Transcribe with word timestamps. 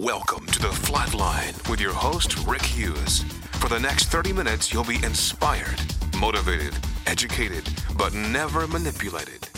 Welcome 0.00 0.46
to 0.46 0.60
the 0.60 0.68
FLOT 0.68 1.12
Line 1.14 1.54
with 1.68 1.80
your 1.80 1.92
host, 1.92 2.46
Rick 2.46 2.62
Hughes. 2.62 3.24
For 3.54 3.68
the 3.68 3.80
next 3.80 4.04
30 4.04 4.32
minutes, 4.32 4.72
you'll 4.72 4.84
be 4.84 5.02
inspired, 5.02 5.80
motivated, 6.16 6.72
educated, 7.08 7.68
but 7.96 8.14
never 8.14 8.68
manipulated. 8.68 9.48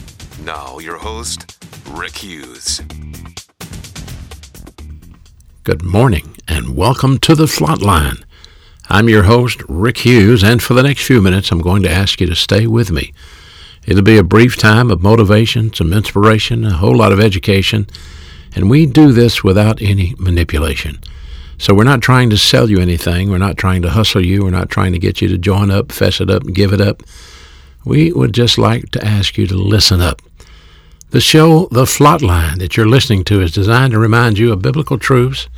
Now, 0.42 0.78
your 0.78 0.96
host, 0.96 1.58
Rick 1.90 2.16
Hughes. 2.16 2.80
Good 5.64 5.82
morning 5.82 6.34
and 6.48 6.74
welcome 6.74 7.18
to 7.18 7.34
the 7.34 7.46
FLOT 7.46 7.82
Line. 7.82 8.24
I'm 8.88 9.10
your 9.10 9.24
host, 9.24 9.60
Rick 9.68 9.98
Hughes, 9.98 10.42
and 10.42 10.62
for 10.62 10.72
the 10.72 10.82
next 10.82 11.04
few 11.04 11.20
minutes, 11.20 11.52
I'm 11.52 11.60
going 11.60 11.82
to 11.82 11.90
ask 11.90 12.18
you 12.18 12.26
to 12.26 12.34
stay 12.34 12.66
with 12.66 12.90
me. 12.90 13.12
It'll 13.86 14.02
be 14.02 14.16
a 14.16 14.24
brief 14.24 14.56
time 14.56 14.90
of 14.90 15.02
motivation, 15.02 15.74
some 15.74 15.92
inspiration, 15.92 16.64
a 16.64 16.72
whole 16.72 16.96
lot 16.96 17.12
of 17.12 17.20
education, 17.20 17.88
and 18.54 18.70
we 18.70 18.86
do 18.86 19.12
this 19.12 19.44
without 19.44 19.80
any 19.80 20.14
manipulation. 20.18 21.00
So 21.58 21.74
we're 21.74 21.84
not 21.84 22.00
trying 22.00 22.30
to 22.30 22.38
sell 22.38 22.70
you 22.70 22.80
anything. 22.80 23.30
We're 23.30 23.38
not 23.38 23.58
trying 23.58 23.82
to 23.82 23.90
hustle 23.90 24.24
you. 24.24 24.44
We're 24.44 24.50
not 24.50 24.70
trying 24.70 24.92
to 24.92 24.98
get 24.98 25.20
you 25.20 25.28
to 25.28 25.38
join 25.38 25.70
up, 25.70 25.92
fess 25.92 26.20
it 26.20 26.30
up, 26.30 26.46
give 26.46 26.72
it 26.72 26.80
up. 26.80 27.02
We 27.84 28.12
would 28.12 28.32
just 28.32 28.56
like 28.56 28.90
to 28.92 29.04
ask 29.04 29.36
you 29.36 29.46
to 29.46 29.54
listen 29.54 30.00
up. 30.00 30.22
The 31.10 31.20
show, 31.20 31.66
The 31.70 31.86
FLOT 31.86 32.22
Line, 32.22 32.58
that 32.60 32.76
you're 32.76 32.88
listening 32.88 33.24
to 33.24 33.40
is 33.40 33.52
designed 33.52 33.92
to 33.92 33.98
remind 33.98 34.38
you 34.38 34.52
of 34.52 34.62
biblical 34.62 34.96
truths 34.96 35.48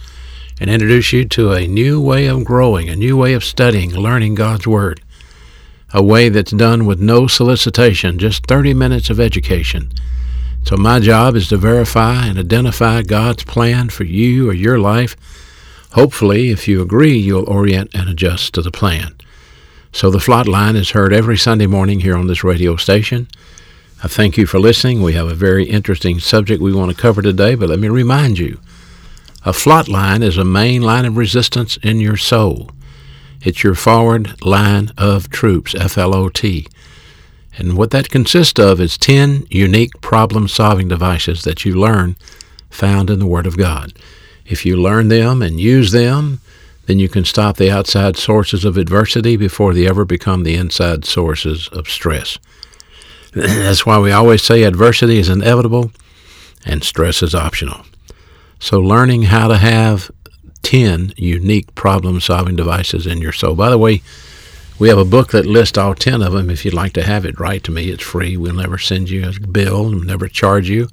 and 0.59 0.71
introduce 0.71 1.13
you 1.13 1.25
to 1.27 1.53
a 1.53 1.67
new 1.67 2.01
way 2.01 2.27
of 2.27 2.45
growing, 2.45 2.89
a 2.89 2.97
new 2.97 3.17
way 3.17 3.33
of 3.35 3.45
studying, 3.45 3.91
learning 3.93 4.35
God's 4.35 4.67
Word, 4.67 5.01
a 5.93 6.03
way 6.03 6.31
that's 6.31 6.53
done 6.53 6.87
with 6.87 7.01
no 7.01 7.27
solicitation, 7.27 8.19
just 8.19 8.47
30 8.47 8.75
minutes 8.75 9.11
of 9.11 9.21
education. 9.21 9.93
So 10.65 10.77
my 10.77 11.01
job 11.01 11.37
is 11.37 11.49
to 11.49 11.57
verify 11.57 12.27
and 12.27 12.39
identify 12.39 13.03
God's 13.03 13.45
plan 13.45 13.91
for 13.91 14.05
you 14.05 14.49
or 14.49 14.55
your 14.55 14.79
life. 14.79 15.17
Hopefully, 15.93 16.51
if 16.51 16.67
you 16.67 16.81
agree, 16.81 17.17
you'll 17.17 17.49
orient 17.49 17.91
and 17.95 18.09
adjust 18.09 18.55
to 18.55 18.63
the 18.63 18.71
plan. 18.71 19.15
So 19.93 20.11
the 20.11 20.21
FLOT 20.21 20.49
Line 20.49 20.77
is 20.77 20.91
heard 20.91 21.13
every 21.13 21.37
Sunday 21.37 21.67
morning 21.67 22.01
here 22.01 22.17
on 22.17 22.27
this 22.27 22.43
radio 22.43 22.77
station. 22.77 23.29
I 24.03 24.09
thank 24.09 24.39
you 24.39 24.47
for 24.47 24.59
listening. 24.59 25.03
We 25.03 25.13
have 25.13 25.29
a 25.29 25.35
very 25.35 25.65
interesting 25.65 26.19
subject 26.19 26.63
we 26.63 26.73
want 26.73 26.91
to 26.91 26.97
cover 26.97 27.21
today, 27.21 27.55
but 27.55 27.69
let 27.69 27.79
me 27.79 27.89
remind 27.89 28.39
you, 28.39 28.59
a 29.45 29.53
FLOT 29.53 29.89
Line 29.89 30.23
is 30.23 30.39
a 30.39 30.45
main 30.45 30.81
line 30.81 31.05
of 31.05 31.17
resistance 31.17 31.77
in 31.83 32.01
your 32.01 32.17
soul. 32.17 32.71
It's 33.43 33.63
your 33.63 33.75
forward 33.75 34.43
line 34.43 34.93
of 34.97 35.29
troops, 35.29 35.75
F-L-O-T. 35.75 36.67
And 37.57 37.77
what 37.77 37.91
that 37.91 38.11
consists 38.11 38.59
of 38.59 38.81
is 38.81 38.97
10 38.97 39.47
unique 39.51 40.01
problem 40.01 40.49
solving 40.49 40.89
devices 40.89 41.43
that 41.43 41.65
you 41.65 41.75
learn 41.75 42.17
found 42.71 43.11
in 43.11 43.19
the 43.19 43.27
Word 43.27 43.47
of 43.47 43.59
God. 43.59 43.93
If 44.47 44.65
you 44.65 44.77
learn 44.77 45.09
them 45.09 45.43
and 45.43 45.61
use 45.61 45.93
them, 45.93 46.41
then 46.87 46.99
you 46.99 47.09
can 47.09 47.25
stop 47.25 47.57
the 47.57 47.71
outside 47.71 48.17
sources 48.17 48.65
of 48.65 48.77
adversity 48.77 49.37
before 49.37 49.73
they 49.73 49.87
ever 49.87 50.05
become 50.05 50.43
the 50.43 50.57
inside 50.57 51.05
sources 51.05 51.69
of 51.69 51.89
stress. 51.89 52.39
That's 53.33 53.87
why 53.87 53.99
we 53.99 54.13
always 54.13 54.43
say 54.43 54.65
adversity 54.65 55.19
is 55.19 55.29
inevitable 55.29 55.93
and 56.65 56.83
stress 56.83 57.23
is 57.23 57.35
optional. 57.35 57.85
So, 58.59 58.79
learning 58.79 59.25
how 59.25 59.49
to 59.49 59.59
have 59.59 60.11
10 60.63 61.15
unique 61.17 61.75
problem 61.75 62.21
solving 62.21 62.57
devices 62.57 63.07
in 63.07 63.21
your 63.21 63.33
soul. 63.33 63.55
By 63.55 63.71
the 63.71 63.79
way, 63.79 64.03
we 64.79 64.89
have 64.89 64.99
a 64.99 65.05
book 65.05 65.31
that 65.31 65.47
lists 65.47 65.79
all 65.79 65.95
10 65.95 66.23
of 66.23 66.33
them. 66.33 66.51
If 66.51 66.65
you'd 66.65 66.75
like 66.75 66.93
to 66.95 67.03
have 67.03 67.25
it, 67.25 67.39
write 67.39 67.63
to 67.65 67.71
me. 67.71 67.91
It's 67.91 68.03
free. 68.03 68.37
We'll 68.37 68.55
never 68.55 68.79
send 68.79 69.11
you 69.11 69.29
a 69.29 69.47
bill, 69.47 69.91
we'll 69.91 70.05
never 70.05 70.29
charge 70.29 70.69
you. 70.69 70.89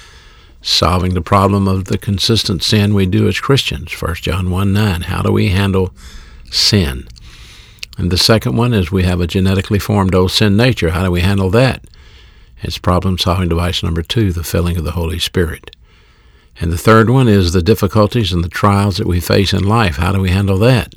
solving 0.62 1.14
the 1.14 1.22
problem 1.22 1.68
of 1.68 1.84
the 1.84 1.98
consistent 1.98 2.64
sin 2.64 2.94
we 2.94 3.06
do 3.06 3.28
as 3.28 3.42
Christians, 3.42 3.92
1 3.92 4.16
John 4.16 4.50
1 4.50 4.72
9. 4.72 5.02
How 5.02 5.22
do 5.22 5.34
we 5.34 5.50
handle 5.50 5.94
sin? 6.50 7.10
And 7.98 8.10
the 8.10 8.18
second 8.18 8.56
one 8.56 8.74
is 8.74 8.94
we 8.94 9.04
have 9.04 9.20
a 9.20 9.28
genetically 9.28 9.78
formed 9.78 10.16
old 10.16 10.32
sin 10.32 10.56
nature. 10.56 10.92
How 10.92 11.04
do 11.04 11.12
we 11.12 11.20
handle 11.20 11.50
that? 11.50 11.84
It's 12.62 12.78
problem 12.78 13.18
solving 13.18 13.50
device 13.50 13.84
number 13.84 14.04
two, 14.04 14.32
the 14.32 14.46
filling 14.46 14.78
of 14.78 14.86
the 14.86 14.92
Holy 14.92 15.20
Spirit. 15.20 15.76
And 16.62 16.72
the 16.72 16.78
third 16.78 17.10
one 17.10 17.28
is 17.28 17.52
the 17.52 17.62
difficulties 17.62 18.32
and 18.32 18.42
the 18.42 18.48
trials 18.48 18.96
that 19.00 19.08
we 19.08 19.20
face 19.20 19.52
in 19.52 19.68
life. 19.68 19.98
How 19.98 20.14
do 20.14 20.22
we 20.22 20.30
handle 20.30 20.60
that? 20.60 20.96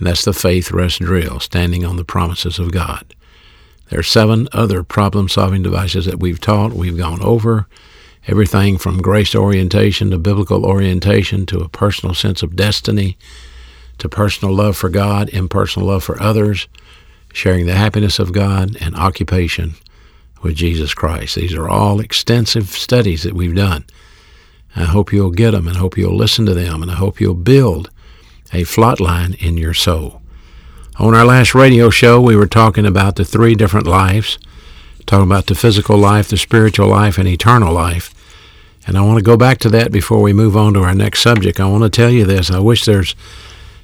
And 0.00 0.06
that's 0.06 0.24
the 0.24 0.32
faith 0.32 0.72
rest 0.72 1.00
drill, 1.00 1.40
standing 1.40 1.84
on 1.84 1.96
the 1.96 2.04
promises 2.04 2.58
of 2.58 2.72
God. 2.72 3.14
There 3.90 4.00
are 4.00 4.02
seven 4.02 4.48
other 4.50 4.82
problem 4.82 5.28
solving 5.28 5.62
devices 5.62 6.06
that 6.06 6.18
we've 6.18 6.40
taught, 6.40 6.72
we've 6.72 6.96
gone 6.96 7.22
over. 7.22 7.66
Everything 8.26 8.78
from 8.78 9.02
grace 9.02 9.34
orientation 9.34 10.10
to 10.10 10.18
biblical 10.18 10.64
orientation 10.64 11.44
to 11.46 11.60
a 11.60 11.68
personal 11.68 12.14
sense 12.14 12.42
of 12.42 12.56
destiny 12.56 13.18
to 13.98 14.08
personal 14.08 14.54
love 14.54 14.74
for 14.74 14.88
God, 14.88 15.28
impersonal 15.28 15.88
love 15.88 16.02
for 16.02 16.20
others, 16.22 16.66
sharing 17.34 17.66
the 17.66 17.74
happiness 17.74 18.18
of 18.18 18.32
God, 18.32 18.74
and 18.80 18.96
occupation 18.96 19.74
with 20.42 20.54
Jesus 20.54 20.94
Christ. 20.94 21.34
These 21.34 21.52
are 21.52 21.68
all 21.68 22.00
extensive 22.00 22.68
studies 22.68 23.22
that 23.24 23.34
we've 23.34 23.54
done. 23.54 23.84
I 24.74 24.84
hope 24.84 25.12
you'll 25.12 25.30
get 25.30 25.50
them 25.50 25.68
and 25.68 25.76
I 25.76 25.80
hope 25.80 25.98
you'll 25.98 26.16
listen 26.16 26.46
to 26.46 26.54
them 26.54 26.80
and 26.80 26.90
I 26.90 26.94
hope 26.94 27.20
you'll 27.20 27.34
build 27.34 27.90
a 28.52 28.64
FLOT 28.64 29.00
line 29.00 29.34
in 29.34 29.56
your 29.56 29.74
soul. 29.74 30.20
On 30.98 31.14
our 31.14 31.24
last 31.24 31.54
radio 31.54 31.90
show, 31.90 32.20
we 32.20 32.36
were 32.36 32.46
talking 32.46 32.84
about 32.84 33.16
the 33.16 33.24
three 33.24 33.54
different 33.54 33.86
lives, 33.86 34.38
talking 35.06 35.26
about 35.26 35.46
the 35.46 35.54
physical 35.54 35.96
life, 35.96 36.28
the 36.28 36.36
spiritual 36.36 36.88
life, 36.88 37.16
and 37.16 37.28
eternal 37.28 37.72
life. 37.72 38.14
And 38.86 38.98
I 38.98 39.02
want 39.02 39.18
to 39.18 39.24
go 39.24 39.36
back 39.36 39.58
to 39.58 39.68
that 39.70 39.92
before 39.92 40.20
we 40.20 40.32
move 40.32 40.56
on 40.56 40.74
to 40.74 40.82
our 40.82 40.94
next 40.94 41.20
subject. 41.20 41.60
I 41.60 41.66
want 41.66 41.84
to 41.84 41.90
tell 41.90 42.10
you 42.10 42.24
this. 42.24 42.50
I 42.50 42.58
wish 42.58 42.84
there's 42.84 43.14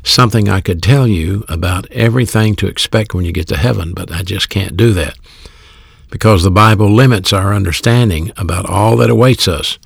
something 0.03 0.49
I 0.49 0.60
could 0.60 0.83
tell 0.83 1.06
you 1.06 1.44
about 1.48 1.91
everything 1.91 2.54
to 2.56 2.66
expect 2.66 3.15
when 3.15 3.25
you 3.25 3.33
get 3.33 3.48
to 3.48 3.56
heaven, 3.56 3.93
but 3.94 4.12
I 4.12 4.22
just 4.22 4.48
can't 4.48 4.77
do 4.77 4.93
that 4.93 5.16
because 6.10 6.43
the 6.43 6.50
Bible 6.50 6.91
limits 6.91 7.33
our 7.33 7.53
understanding 7.53 8.33
about 8.37 8.69
all 8.69 8.97
that 8.97 9.10
awaits 9.10 9.48
us. 9.48 9.78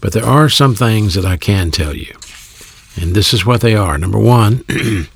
But 0.00 0.12
there 0.12 0.24
are 0.24 0.48
some 0.48 0.74
things 0.74 1.14
that 1.14 1.24
I 1.24 1.36
can 1.36 1.70
tell 1.70 1.96
you. 1.96 2.14
And 3.00 3.14
this 3.14 3.32
is 3.32 3.46
what 3.46 3.60
they 3.60 3.74
are. 3.74 3.96
Number 3.96 4.18
one, 4.18 4.64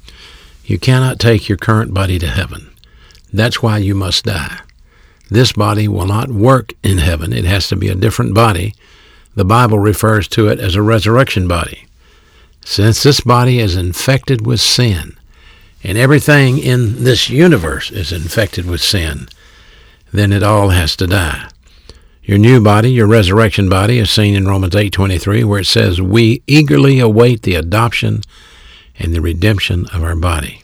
you 0.65 0.78
cannot 0.78 1.19
take 1.19 1.48
your 1.48 1.59
current 1.59 1.93
body 1.93 2.19
to 2.19 2.26
heaven. 2.26 2.70
That's 3.32 3.62
why 3.62 3.78
you 3.78 3.94
must 3.94 4.25
die. 4.25 4.60
This 5.31 5.53
body 5.53 5.88
will 5.88 6.06
not 6.06 6.28
work 6.28 6.75
in 6.82 6.98
heaven. 6.98 7.32
It 7.32 7.44
has 7.44 7.69
to 7.69 7.76
be 7.76 7.88
a 7.88 7.94
different 7.94 8.34
body. 8.34 8.75
The 9.34 9.44
Bible 9.44 9.78
refers 9.78 10.28
to 10.28 10.48
it 10.48 10.60
as 10.60 10.75
a 10.75 10.82
resurrection 10.82 11.48
body. 11.48 11.87
Since 12.65 13.03
this 13.03 13.21
body 13.21 13.59
is 13.59 13.75
infected 13.75 14.47
with 14.47 14.60
sin, 14.60 15.16
and 15.82 15.98
everything 15.98 16.59
in 16.59 17.03
this 17.03 17.28
universe 17.28 17.91
is 17.91 18.12
infected 18.12 18.66
with 18.66 18.81
sin, 18.81 19.28
then 20.12 20.32
it 20.32 20.42
all 20.42 20.69
has 20.69 20.94
to 20.97 21.06
die. 21.06 21.48
Your 22.25 22.38
new 22.38 22.60
body, 22.60 22.93
your 22.93 23.09
resurrection 23.09 23.69
body, 23.69 23.99
is 23.99 24.09
seen 24.09 24.37
in 24.37 24.47
Romans 24.47 24.77
8:23 24.77 25.42
where 25.42 25.59
it 25.59 25.66
says, 25.66 26.01
"We 26.01 26.42
eagerly 26.47 27.01
await 27.01 27.42
the 27.42 27.57
adoption 27.57 28.22
and 28.97 29.13
the 29.13 29.21
redemption 29.21 29.86
of 29.92 30.04
our 30.04 30.15
body." 30.15 30.63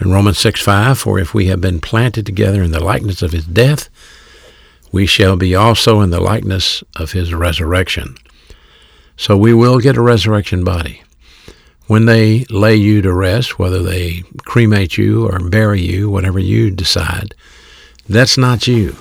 In 0.00 0.10
Romans 0.10 0.38
6:5, 0.38 0.98
"For 0.98 1.18
if 1.18 1.34
we 1.34 1.46
have 1.46 1.60
been 1.60 1.80
planted 1.80 2.24
together 2.24 2.62
in 2.62 2.70
the 2.70 2.82
likeness 2.82 3.20
of 3.20 3.32
his 3.32 3.44
death, 3.44 3.90
we 4.90 5.04
shall 5.04 5.36
be 5.36 5.54
also 5.54 6.00
in 6.00 6.08
the 6.08 6.20
likeness 6.20 6.82
of 6.96 7.12
his 7.12 7.34
resurrection." 7.34 8.14
So 9.18 9.36
we 9.36 9.52
will 9.52 9.80
get 9.80 9.98
a 9.98 10.00
resurrection 10.00 10.64
body. 10.64 11.02
When 11.88 12.06
they 12.06 12.46
lay 12.48 12.76
you 12.76 13.02
to 13.02 13.12
rest, 13.12 13.58
whether 13.58 13.82
they 13.82 14.22
cremate 14.46 14.96
you 14.96 15.26
or 15.26 15.40
bury 15.40 15.82
you, 15.82 16.08
whatever 16.08 16.38
you 16.38 16.70
decide, 16.70 17.34
that's 18.08 18.38
not 18.38 18.66
you. 18.66 18.96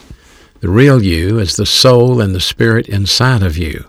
The 0.61 0.69
real 0.69 1.01
you 1.01 1.39
is 1.39 1.55
the 1.55 1.65
soul 1.65 2.19
and 2.19 2.35
the 2.35 2.41
spirit 2.41 2.89
inside 2.89 3.43
of 3.43 3.57
you. 3.57 3.85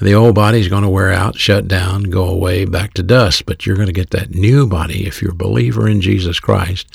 The 0.00 0.14
old 0.14 0.34
body 0.34 0.58
is 0.58 0.68
going 0.68 0.82
to 0.82 0.88
wear 0.88 1.12
out, 1.12 1.38
shut 1.38 1.68
down, 1.68 2.04
go 2.04 2.24
away, 2.24 2.64
back 2.64 2.92
to 2.94 3.02
dust, 3.02 3.46
but 3.46 3.64
you're 3.64 3.76
going 3.76 3.86
to 3.86 3.92
get 3.92 4.10
that 4.10 4.34
new 4.34 4.66
body 4.66 5.06
if 5.06 5.22
you're 5.22 5.30
a 5.30 5.34
believer 5.34 5.88
in 5.88 6.00
Jesus 6.00 6.40
Christ, 6.40 6.86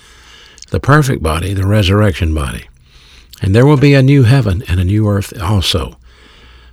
the 0.70 0.80
perfect 0.80 1.24
body, 1.24 1.54
the 1.54 1.66
resurrection 1.66 2.34
body. 2.36 2.68
And 3.42 3.56
there 3.56 3.66
will 3.66 3.78
be 3.78 3.94
a 3.94 4.04
new 4.04 4.24
heaven 4.24 4.62
and 4.68 4.80
a 4.80 4.86
new 4.86 5.08
earth 5.08 5.34
also. 5.42 5.98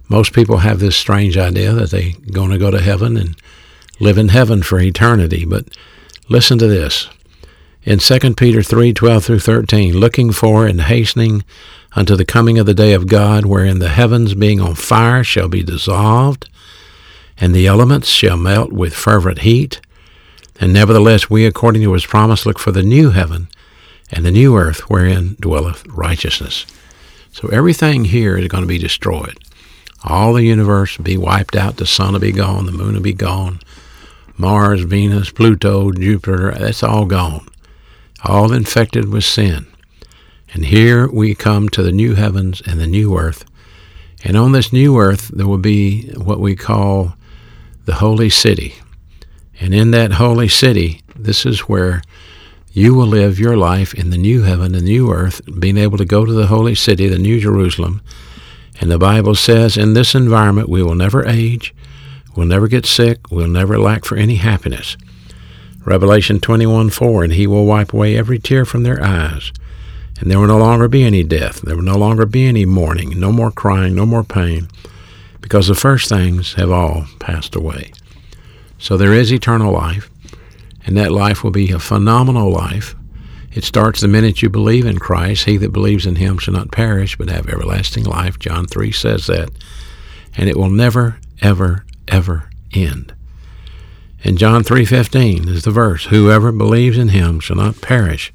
Most 0.09 0.33
people 0.33 0.59
have 0.59 0.81
this 0.81 0.97
strange 0.97 1.39
idea 1.39 1.73
that 1.73 1.91
they're 1.91 2.13
going 2.33 2.51
to 2.51 2.59
go 2.59 2.71
to 2.71 2.81
heaven 2.81 3.17
and 3.17 3.37
live 4.01 4.19
in 4.19 4.29
heaven 4.29 4.63
for 4.63 4.81
eternity, 4.81 5.45
but 5.45 5.67
listen 6.29 6.59
to 6.59 6.67
this. 6.67 7.09
In 7.85 8.01
2 8.01 8.35
Peter 8.35 8.63
3 8.63 8.93
12 8.93 9.25
through 9.25 9.39
13, 9.39 9.97
looking 9.97 10.33
for 10.33 10.67
and 10.67 10.83
hastening 10.83 11.43
unto 11.99 12.15
the 12.15 12.25
coming 12.25 12.59
of 12.59 12.67
the 12.67 12.75
day 12.75 12.93
of 12.93 13.09
God, 13.09 13.45
wherein 13.45 13.81
the 13.81 13.89
heavens 13.89 14.35
being 14.35 14.61
on 14.61 14.77
fire 14.77 15.25
shall 15.25 15.49
be 15.49 15.65
dissolved, 15.65 16.49
and 17.37 17.53
the 17.53 17.67
elements 17.67 18.07
shall 18.09 18.37
melt 18.37 18.73
with 18.73 18.95
fervent 18.95 19.41
heat. 19.41 19.81
And 20.61 20.73
nevertheless, 20.73 21.29
we, 21.29 21.45
according 21.45 21.83
to 21.83 21.93
his 21.93 22.07
promise, 22.07 22.47
look 22.47 22.61
for 22.61 22.71
the 22.71 22.85
new 22.85 23.11
heaven 23.11 23.49
and 24.11 24.25
the 24.25 24.31
new 24.31 24.57
earth 24.57 24.89
wherein 24.89 25.37
dwelleth 25.41 25.87
righteousness. 25.89 26.67
So 27.33 27.49
everything 27.49 28.05
here 28.05 28.37
is 28.39 28.49
going 28.49 28.63
to 28.63 28.69
be 28.69 28.79
destroyed. 28.79 29.37
All 30.05 30.33
the 30.35 30.45
universe 30.45 30.97
will 30.97 31.05
be 31.05 31.17
wiped 31.17 31.57
out. 31.57 31.77
The 31.77 31.87
sun 31.87 32.13
will 32.13 32.21
be 32.21 32.33
gone. 32.33 32.67
The 32.67 32.73
moon 32.73 32.95
will 32.95 33.03
be 33.03 33.13
gone. 33.13 33.61
Mars, 34.37 34.83
Venus, 34.83 35.31
Pluto, 35.31 35.91
Jupiter, 35.91 36.53
that's 36.53 36.85
all 36.85 37.07
gone. 37.07 37.49
All 38.25 38.53
infected 38.53 39.09
with 39.09 39.25
sin. 39.25 39.67
And 40.53 40.65
here 40.65 41.09
we 41.09 41.35
come 41.35 41.69
to 41.71 41.83
the 41.83 41.93
new 41.93 42.15
heavens 42.15 42.63
and 42.67 42.81
the 42.81 42.87
new 42.87 43.17
earth. 43.17 43.45
And 44.25 44.37
on 44.37 44.53
this 44.53 44.73
new 44.73 44.99
earth, 44.99 45.29
there 45.29 45.47
will 45.47 45.59
be 45.59 46.09
what 46.13 46.41
we 46.41 46.57
call 46.57 47.15
the 47.85 47.95
holy 47.95 48.31
city. 48.31 48.75
And 49.61 49.75
in 49.75 49.91
that 49.93 50.13
holy 50.13 50.49
city, 50.49 51.03
this 51.17 51.45
is 51.45 51.61
where 51.61 52.03
you 52.73 52.95
will 52.95 53.07
live 53.07 53.39
your 53.39 53.57
life 53.57 53.95
in 53.95 54.11
the 54.11 54.19
new 54.19 54.43
heaven 54.43 54.75
and 54.75 54.85
new 54.85 55.11
earth, 55.11 55.41
being 55.59 55.77
able 55.77 55.99
to 55.99 56.05
go 56.05 56.25
to 56.25 56.33
the 56.33 56.47
holy 56.47 56.75
city, 56.75 57.09
the 57.09 57.19
new 57.19 57.41
Jerusalem. 57.41 58.03
And 58.81 58.91
the 58.91 58.99
Bible 58.99 59.35
says 59.35 59.77
in 59.77 59.95
this 59.95 60.15
environment 60.15 60.69
we 60.69 60.83
will 60.83 60.95
never 60.95 61.27
age, 61.27 61.75
we'll 62.37 62.47
never 62.47 62.69
get 62.69 62.87
sick, 62.87 63.31
we'll 63.31 63.49
never 63.49 63.79
lack 63.79 64.05
for 64.05 64.17
any 64.17 64.37
happiness. 64.37 64.97
Revelation 65.85 66.39
21 66.39 66.91
4, 66.91 67.25
and 67.25 67.33
he 67.33 67.47
will 67.47 67.65
wipe 67.65 67.93
away 67.93 68.17
every 68.17 68.39
tear 68.39 68.65
from 68.65 68.83
their 68.83 69.03
eyes. 69.03 69.53
And 70.21 70.31
there 70.31 70.39
will 70.39 70.47
no 70.47 70.59
longer 70.59 70.89
be 70.89 71.05
any 71.05 71.23
death. 71.23 71.61
There 71.61 71.77
will 71.77 71.83
no 71.83 71.97
longer 71.97 72.27
be 72.27 72.47
any 72.47 72.65
mourning, 72.65 73.19
no 73.19 73.31
more 73.31 73.51
crying, 73.51 73.95
no 73.95 74.05
more 74.05 74.25
pain, 74.25 74.69
because 75.41 75.69
the 75.69 75.75
first 75.75 76.09
things 76.09 76.55
have 76.55 76.71
all 76.71 77.07
passed 77.21 77.55
away. 77.55 77.93
So 78.79 78.97
there 78.97 79.15
is 79.15 79.33
eternal 79.33 79.73
life, 79.73 80.11
and 80.87 80.97
that 80.97 81.13
life 81.13 81.45
will 81.45 81.51
be 81.51 81.71
a 81.71 81.79
phenomenal 81.79 82.51
life. 82.51 82.95
It 83.53 83.65
starts 83.65 84.01
the 84.01 84.09
minute 84.09 84.43
you 84.43 84.49
believe 84.49 84.87
in 84.87 84.99
Christ. 84.99 85.45
He 85.45 85.57
that 85.57 85.73
believes 85.73 86.07
in 86.07 86.17
him 86.17 86.39
shall 86.39 86.55
not 86.55 86.71
perish, 86.71 87.17
but 87.17 87.31
have 87.31 87.49
everlasting 87.49 88.05
life. 88.05 88.39
John 88.39 88.67
3 88.67 88.93
says 88.93 89.27
that. 89.27 89.51
And 90.37 90.49
it 90.49 90.57
will 90.57 90.71
never, 90.71 91.19
ever, 91.41 91.85
ever 92.07 92.51
end. 92.73 93.15
And 94.25 94.39
John 94.39 94.65
3:15 94.65 95.49
is 95.49 95.65
the 95.65 95.71
verse, 95.71 96.07
whoever 96.07 96.51
believes 96.51 96.99
in 96.99 97.09
him 97.09 97.41
shall 97.41 97.57
not 97.57 97.81
perish, 97.81 98.33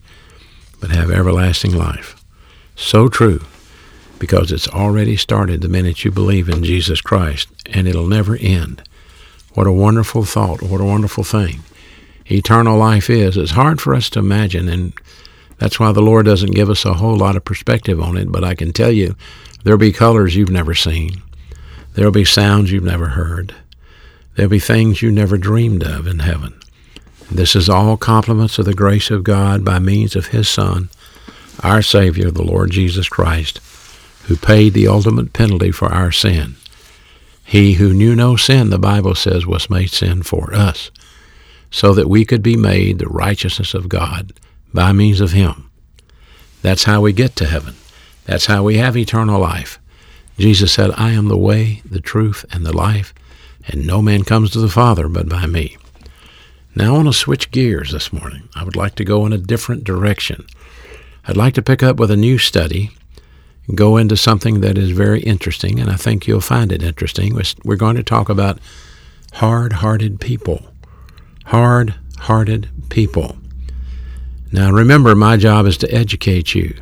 but 0.84 0.92
have 0.92 1.10
everlasting 1.10 1.74
life. 1.74 2.22
So 2.76 3.08
true, 3.08 3.40
because 4.20 4.52
it's 4.52 4.68
already 4.68 5.16
started 5.16 5.62
the 5.62 5.70
minute 5.70 6.04
you 6.04 6.12
believe 6.12 6.50
in 6.50 6.62
Jesus 6.62 7.00
Christ, 7.00 7.48
and 7.68 7.88
it'll 7.88 8.06
never 8.06 8.36
end. 8.36 8.84
What 9.54 9.66
a 9.66 9.72
wonderful 9.72 10.26
thought, 10.26 10.62
what 10.62 10.82
a 10.82 10.84
wonderful 10.84 11.24
thing. 11.24 11.62
Eternal 12.30 12.78
life 12.78 13.10
is. 13.10 13.38
It's 13.38 13.52
hard 13.52 13.80
for 13.80 13.96
us 13.96 14.10
to 14.10 14.20
imagine, 14.20 14.68
and 14.68 14.92
that's 15.58 15.80
why 15.80 15.94
the 15.94 16.02
Lord 16.02 16.26
doesn't 16.26 16.52
give 16.52 16.70
us 16.70 16.84
a 16.84 16.96
whole 16.96 17.16
lot 17.16 17.38
of 17.38 17.46
perspective 17.46 18.02
on 18.02 18.18
it, 18.18 18.30
but 18.30 18.44
I 18.44 18.54
can 18.54 18.74
tell 18.74 18.92
you 18.92 19.16
there'll 19.64 19.80
be 19.80 19.94
colors 19.94 20.36
you've 20.36 20.52
never 20.52 20.76
seen. 20.76 21.22
There'll 21.94 22.12
be 22.12 22.26
sounds 22.26 22.74
you've 22.74 22.84
never 22.84 23.08
heard. 23.08 23.56
There'll 24.36 24.50
be 24.50 24.60
things 24.60 25.02
you 25.02 25.14
never 25.14 25.38
dreamed 25.38 25.84
of 25.84 26.08
in 26.08 26.20
heaven. 26.20 26.60
This 27.32 27.56
is 27.56 27.70
all 27.70 27.98
compliments 27.98 28.60
of 28.60 28.66
the 28.66 28.74
grace 28.74 29.10
of 29.10 29.24
God 29.24 29.66
by 29.66 29.80
means 29.80 30.16
of 30.16 30.28
His 30.28 30.48
Son, 30.48 30.90
our 31.62 31.82
Savior, 31.82 32.30
the 32.30 32.44
Lord 32.44 32.72
Jesus 32.72 33.10
Christ, 33.10 33.60
who 34.24 34.36
paid 34.36 34.74
the 34.74 34.88
ultimate 34.88 35.34
penalty 35.34 35.72
for 35.72 35.92
our 35.92 36.12
sin. 36.12 36.56
He 37.44 37.74
who 37.74 37.94
knew 37.94 38.16
no 38.16 38.36
sin, 38.36 38.70
the 38.70 38.80
Bible 38.80 39.16
says, 39.16 39.46
was 39.46 39.70
made 39.70 39.90
sin 39.90 40.24
for 40.24 40.54
us, 40.54 40.92
so 41.72 41.94
that 41.94 42.10
we 42.10 42.24
could 42.24 42.44
be 42.44 42.56
made 42.56 43.00
the 43.00 43.08
righteousness 43.08 43.74
of 43.74 43.90
God 43.90 44.34
by 44.74 44.92
means 44.92 45.20
of 45.20 45.32
Him. 45.32 45.70
That's 46.62 46.84
how 46.84 47.02
we 47.02 47.14
get 47.14 47.36
to 47.38 47.46
heaven. 47.46 47.76
That's 48.26 48.46
how 48.46 48.64
we 48.64 48.78
have 48.78 48.96
eternal 48.96 49.40
life. 49.42 49.80
Jesus 50.38 50.72
said, 50.72 50.92
I 50.96 51.12
am 51.12 51.28
the 51.28 51.38
way, 51.38 51.82
the 51.84 52.00
truth, 52.00 52.46
and 52.52 52.66
the 52.66 52.76
life, 52.76 53.14
and 53.68 53.86
no 53.86 54.02
man 54.02 54.24
comes 54.24 54.52
to 54.52 54.60
the 54.60 54.70
Father 54.70 55.08
but 55.08 55.28
by 55.28 55.46
me. 55.46 55.78
Now 56.76 56.94
I 56.94 56.98
want 56.98 57.08
to 57.08 57.14
switch 57.14 57.52
gears 57.52 57.92
this 57.92 58.12
morning. 58.12 58.50
I 58.56 58.64
would 58.64 58.76
like 58.76 58.96
to 58.96 59.04
go 59.04 59.26
in 59.26 59.34
a 59.34 59.38
different 59.38 59.84
direction. 59.84 60.48
I'd 61.28 61.38
like 61.38 61.54
to 61.54 61.62
pick 61.62 61.84
up 61.84 61.98
with 61.98 62.10
a 62.10 62.18
new 62.18 62.38
study, 62.38 62.92
and 63.68 63.78
go 63.78 63.98
into 63.98 64.18
something 64.18 64.62
that 64.62 64.78
is 64.78 64.92
very 64.92 65.22
interesting, 65.22 65.80
and 65.80 65.90
I 65.90 65.96
think 65.96 66.28
you'll 66.28 66.42
find 66.42 66.72
it 66.72 66.84
interesting. 66.84 67.40
We're 67.64 67.76
going 67.76 67.96
to 67.96 68.04
talk 68.04 68.28
about 68.28 68.60
hard 69.34 69.74
hearted 69.74 70.20
people. 70.20 70.66
Hard 71.46 71.94
hearted 72.18 72.70
people. 72.90 73.38
Now 74.52 74.72
remember, 74.72 75.16
my 75.16 75.38
job 75.38 75.66
is 75.66 75.78
to 75.78 75.94
educate 75.94 76.56
you. 76.56 76.76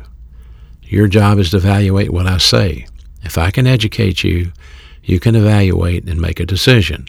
Your 0.82 1.06
job 1.06 1.38
is 1.38 1.50
to 1.50 1.58
evaluate 1.58 2.10
what 2.10 2.26
I 2.26 2.38
say. 2.38 2.86
If 3.22 3.38
I 3.38 3.50
can 3.50 3.66
educate 3.66 4.24
you, 4.24 4.52
you 5.04 5.20
can 5.20 5.34
evaluate 5.34 6.08
and 6.08 6.20
make 6.20 6.40
a 6.40 6.46
decision. 6.46 7.06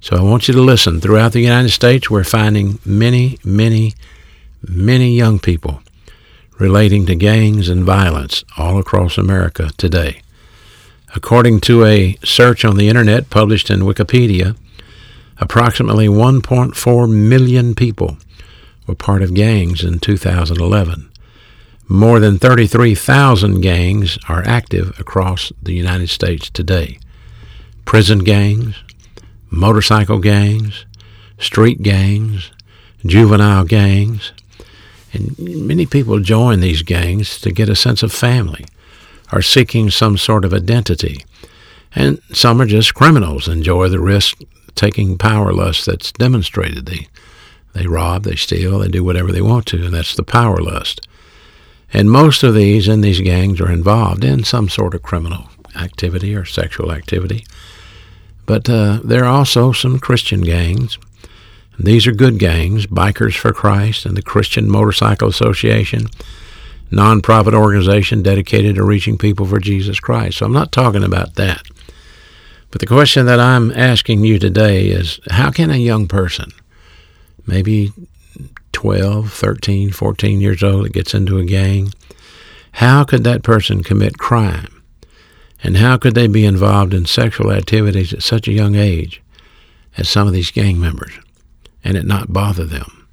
So 0.00 0.16
I 0.16 0.22
want 0.22 0.48
you 0.48 0.54
to 0.54 0.62
listen. 0.62 1.00
Throughout 1.00 1.32
the 1.32 1.40
United 1.40 1.68
States, 1.70 2.08
we're 2.08 2.24
finding 2.24 2.78
many, 2.86 3.38
many, 3.44 3.94
many 4.66 5.14
young 5.14 5.38
people 5.38 5.82
relating 6.58 7.04
to 7.06 7.14
gangs 7.14 7.68
and 7.68 7.84
violence 7.84 8.42
all 8.56 8.78
across 8.78 9.18
America 9.18 9.70
today. 9.76 10.22
According 11.14 11.60
to 11.62 11.84
a 11.84 12.16
search 12.24 12.64
on 12.64 12.76
the 12.76 12.88
internet 12.88 13.28
published 13.28 13.68
in 13.68 13.80
Wikipedia, 13.80 14.56
approximately 15.38 16.08
1.4 16.08 17.10
million 17.12 17.74
people 17.74 18.16
were 18.86 18.94
part 18.94 19.22
of 19.22 19.34
gangs 19.34 19.84
in 19.84 19.98
2011. 19.98 21.10
More 21.88 22.20
than 22.20 22.38
33,000 22.38 23.60
gangs 23.60 24.18
are 24.28 24.46
active 24.46 24.98
across 24.98 25.52
the 25.62 25.74
United 25.74 26.08
States 26.08 26.48
today. 26.48 26.98
Prison 27.84 28.20
gangs, 28.20 28.76
motorcycle 29.50 30.18
gangs, 30.18 30.84
street 31.38 31.82
gangs, 31.82 32.50
juvenile 33.04 33.64
gangs. 33.64 34.32
And 35.12 35.36
many 35.38 35.86
people 35.86 36.20
join 36.20 36.60
these 36.60 36.82
gangs 36.82 37.40
to 37.40 37.50
get 37.50 37.68
a 37.68 37.76
sense 37.76 38.02
of 38.02 38.12
family 38.12 38.64
or 39.32 39.42
seeking 39.42 39.90
some 39.90 40.16
sort 40.16 40.44
of 40.44 40.54
identity. 40.54 41.24
And 41.94 42.20
some 42.32 42.60
are 42.60 42.66
just 42.66 42.94
criminals, 42.94 43.48
enjoy 43.48 43.88
the 43.88 44.00
risk 44.00 44.38
taking 44.74 45.18
power 45.18 45.52
lust 45.52 45.86
that's 45.86 46.12
demonstrated. 46.12 46.86
They, 46.86 47.08
they 47.72 47.86
rob, 47.86 48.24
they 48.24 48.36
steal, 48.36 48.78
they 48.78 48.88
do 48.88 49.02
whatever 49.02 49.32
they 49.32 49.42
want 49.42 49.66
to, 49.66 49.84
and 49.84 49.94
that's 49.94 50.14
the 50.14 50.22
power 50.22 50.58
lust. 50.58 51.06
And 51.92 52.10
most 52.10 52.44
of 52.44 52.54
these 52.54 52.86
in 52.86 53.00
these 53.00 53.20
gangs 53.20 53.60
are 53.60 53.70
involved 53.70 54.22
in 54.22 54.44
some 54.44 54.68
sort 54.68 54.94
of 54.94 55.02
criminal 55.02 55.50
activity 55.74 56.34
or 56.34 56.44
sexual 56.44 56.92
activity. 56.92 57.44
But 58.50 58.68
uh, 58.68 58.98
there 59.04 59.26
are 59.26 59.32
also 59.32 59.70
some 59.70 60.00
Christian 60.00 60.40
gangs. 60.40 60.98
These 61.78 62.08
are 62.08 62.12
good 62.12 62.40
gangs 62.40 62.84
Bikers 62.84 63.36
for 63.36 63.52
Christ 63.52 64.04
and 64.04 64.16
the 64.16 64.22
Christian 64.22 64.68
Motorcycle 64.68 65.28
Association, 65.28 66.08
nonprofit 66.90 67.54
organization 67.54 68.24
dedicated 68.24 68.74
to 68.74 68.82
reaching 68.82 69.18
people 69.18 69.46
for 69.46 69.60
Jesus 69.60 70.00
Christ. 70.00 70.38
So 70.38 70.46
I'm 70.46 70.52
not 70.52 70.72
talking 70.72 71.04
about 71.04 71.36
that. 71.36 71.62
But 72.72 72.80
the 72.80 72.88
question 72.88 73.24
that 73.26 73.38
I'm 73.38 73.70
asking 73.70 74.24
you 74.24 74.40
today 74.40 74.88
is 74.88 75.20
how 75.30 75.52
can 75.52 75.70
a 75.70 75.76
young 75.76 76.08
person, 76.08 76.50
maybe 77.46 77.92
12, 78.72 79.32
13, 79.32 79.92
14 79.92 80.40
years 80.40 80.64
old, 80.64 80.86
that 80.86 80.92
gets 80.92 81.14
into 81.14 81.38
a 81.38 81.44
gang, 81.44 81.94
how 82.72 83.04
could 83.04 83.22
that 83.22 83.44
person 83.44 83.84
commit 83.84 84.18
crime? 84.18 84.79
And 85.62 85.76
how 85.76 85.96
could 85.98 86.14
they 86.14 86.26
be 86.26 86.44
involved 86.44 86.94
in 86.94 87.06
sexual 87.06 87.52
activities 87.52 88.12
at 88.12 88.22
such 88.22 88.48
a 88.48 88.52
young 88.52 88.74
age 88.74 89.22
as 89.96 90.08
some 90.08 90.26
of 90.26 90.32
these 90.32 90.50
gang 90.50 90.80
members 90.80 91.12
and 91.84 91.96
it 91.96 92.06
not 92.06 92.32
bother 92.32 92.64
them? 92.64 93.06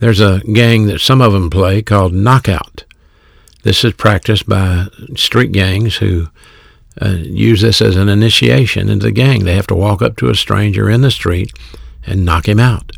There's 0.00 0.20
a 0.20 0.40
gang 0.52 0.86
that 0.86 1.00
some 1.00 1.20
of 1.20 1.32
them 1.32 1.50
play 1.50 1.82
called 1.82 2.14
Knockout. 2.14 2.84
This 3.62 3.84
is 3.84 3.92
practiced 3.92 4.48
by 4.48 4.86
street 5.14 5.52
gangs 5.52 5.96
who 5.96 6.28
uh, 7.00 7.16
use 7.20 7.60
this 7.60 7.80
as 7.80 7.96
an 7.96 8.08
initiation 8.08 8.88
into 8.88 9.06
the 9.06 9.12
gang. 9.12 9.44
They 9.44 9.56
have 9.56 9.66
to 9.68 9.74
walk 9.74 10.02
up 10.02 10.16
to 10.16 10.30
a 10.30 10.34
stranger 10.34 10.88
in 10.88 11.02
the 11.02 11.10
street 11.10 11.52
and 12.06 12.24
knock 12.24 12.48
him 12.48 12.58
out 12.58 12.92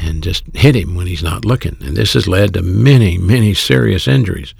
and 0.00 0.22
just 0.22 0.44
hit 0.54 0.74
him 0.74 0.94
when 0.94 1.06
he's 1.06 1.22
not 1.22 1.44
looking. 1.44 1.76
And 1.80 1.96
this 1.96 2.12
has 2.14 2.28
led 2.28 2.54
to 2.54 2.62
many, 2.62 3.18
many 3.18 3.54
serious 3.54 4.06
injuries 4.06 4.54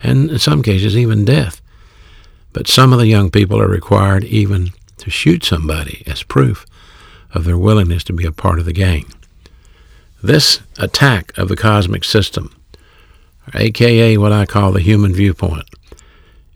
and 0.00 0.30
in 0.30 0.38
some 0.38 0.62
cases 0.62 0.96
even 0.96 1.24
death. 1.24 1.60
But 2.56 2.68
some 2.68 2.94
of 2.94 2.98
the 2.98 3.06
young 3.06 3.30
people 3.30 3.60
are 3.60 3.68
required 3.68 4.24
even 4.24 4.70
to 4.96 5.10
shoot 5.10 5.44
somebody 5.44 6.02
as 6.06 6.22
proof 6.22 6.64
of 7.34 7.44
their 7.44 7.58
willingness 7.58 8.02
to 8.04 8.14
be 8.14 8.24
a 8.24 8.32
part 8.32 8.58
of 8.58 8.64
the 8.64 8.72
gang. 8.72 9.04
This 10.22 10.60
attack 10.78 11.36
of 11.36 11.50
the 11.50 11.56
cosmic 11.56 12.02
system, 12.02 12.56
aka 13.52 14.16
what 14.16 14.32
I 14.32 14.46
call 14.46 14.72
the 14.72 14.80
human 14.80 15.12
viewpoint, 15.12 15.68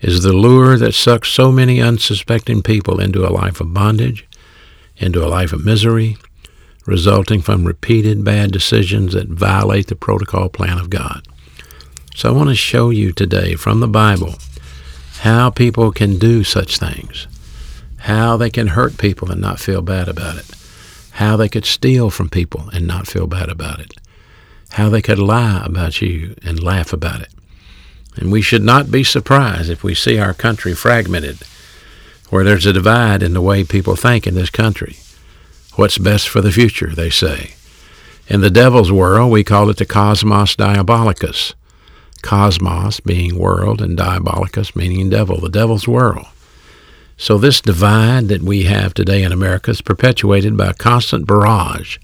is 0.00 0.22
the 0.22 0.32
lure 0.32 0.78
that 0.78 0.94
sucks 0.94 1.28
so 1.28 1.52
many 1.52 1.82
unsuspecting 1.82 2.62
people 2.62 2.98
into 2.98 3.26
a 3.26 3.28
life 3.28 3.60
of 3.60 3.74
bondage, 3.74 4.26
into 4.96 5.22
a 5.22 5.28
life 5.28 5.52
of 5.52 5.66
misery, 5.66 6.16
resulting 6.86 7.42
from 7.42 7.66
repeated 7.66 8.24
bad 8.24 8.52
decisions 8.52 9.12
that 9.12 9.28
violate 9.28 9.88
the 9.88 9.96
protocol 9.96 10.48
plan 10.48 10.78
of 10.78 10.88
God. 10.88 11.28
So 12.14 12.30
I 12.30 12.32
want 12.32 12.48
to 12.48 12.54
show 12.54 12.88
you 12.88 13.12
today 13.12 13.54
from 13.54 13.80
the 13.80 13.86
Bible 13.86 14.36
how 15.20 15.50
people 15.50 15.92
can 15.92 16.18
do 16.18 16.42
such 16.42 16.78
things, 16.78 17.26
how 17.98 18.38
they 18.38 18.48
can 18.48 18.68
hurt 18.68 18.96
people 18.96 19.30
and 19.30 19.38
not 19.38 19.60
feel 19.60 19.82
bad 19.82 20.08
about 20.08 20.36
it, 20.36 20.46
how 21.12 21.36
they 21.36 21.48
could 21.48 21.66
steal 21.66 22.08
from 22.08 22.30
people 22.30 22.70
and 22.72 22.86
not 22.86 23.06
feel 23.06 23.26
bad 23.26 23.50
about 23.50 23.80
it, 23.80 23.92
how 24.70 24.88
they 24.88 25.02
could 25.02 25.18
lie 25.18 25.62
about 25.62 26.00
you 26.00 26.34
and 26.42 26.62
laugh 26.62 26.94
about 26.94 27.20
it. 27.20 27.28
And 28.16 28.32
we 28.32 28.40
should 28.40 28.62
not 28.62 28.90
be 28.90 29.04
surprised 29.04 29.68
if 29.68 29.84
we 29.84 29.94
see 29.94 30.18
our 30.18 30.32
country 30.32 30.74
fragmented, 30.74 31.38
where 32.30 32.42
there's 32.42 32.64
a 32.64 32.72
divide 32.72 33.22
in 33.22 33.34
the 33.34 33.42
way 33.42 33.62
people 33.62 33.96
think 33.96 34.26
in 34.26 34.34
this 34.34 34.50
country. 34.50 34.96
What's 35.74 35.98
best 35.98 36.30
for 36.30 36.40
the 36.40 36.52
future, 36.52 36.94
they 36.94 37.10
say. 37.10 37.52
In 38.26 38.40
the 38.40 38.50
devil's 38.50 38.90
world, 38.90 39.30
we 39.30 39.44
call 39.44 39.68
it 39.68 39.76
the 39.76 39.84
cosmos 39.84 40.56
diabolicus. 40.56 41.52
Cosmos 42.22 43.00
being 43.00 43.38
world 43.38 43.80
and 43.80 43.96
diabolicus 43.96 44.74
meaning 44.76 45.10
devil, 45.10 45.40
the 45.40 45.48
devil's 45.48 45.88
world. 45.88 46.26
So 47.16 47.36
this 47.36 47.60
divide 47.60 48.28
that 48.28 48.42
we 48.42 48.64
have 48.64 48.94
today 48.94 49.22
in 49.22 49.32
America 49.32 49.70
is 49.70 49.82
perpetuated 49.82 50.56
by 50.56 50.68
a 50.68 50.74
constant 50.74 51.26
barrage 51.26 51.98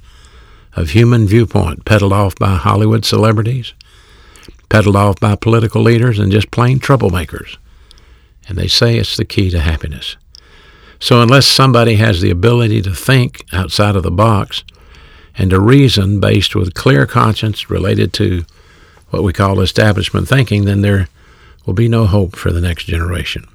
of 0.74 0.90
human 0.90 1.26
viewpoint 1.26 1.86
peddled 1.86 2.12
off 2.12 2.34
by 2.34 2.56
Hollywood 2.56 3.04
celebrities, 3.04 3.72
peddled 4.68 4.96
off 4.96 5.18
by 5.18 5.34
political 5.34 5.80
leaders, 5.80 6.18
and 6.18 6.30
just 6.30 6.50
plain 6.50 6.78
troublemakers. 6.78 7.56
And 8.46 8.58
they 8.58 8.68
say 8.68 8.98
it's 8.98 9.16
the 9.16 9.24
key 9.24 9.48
to 9.50 9.60
happiness. 9.60 10.16
So 10.98 11.22
unless 11.22 11.46
somebody 11.46 11.96
has 11.96 12.20
the 12.20 12.30
ability 12.30 12.82
to 12.82 12.94
think 12.94 13.44
outside 13.52 13.96
of 13.96 14.02
the 14.02 14.10
box 14.10 14.64
and 15.38 15.50
to 15.50 15.60
reason 15.60 16.20
based 16.20 16.54
with 16.54 16.74
clear 16.74 17.06
conscience 17.06 17.70
related 17.70 18.12
to 18.14 18.44
what 19.16 19.24
we 19.24 19.32
call 19.32 19.60
establishment 19.60 20.28
thinking, 20.28 20.64
then 20.64 20.82
there 20.82 21.08
will 21.64 21.74
be 21.74 21.88
no 21.88 22.06
hope 22.06 22.36
for 22.36 22.52
the 22.52 22.60
next 22.60 22.84
generation. 22.84 23.48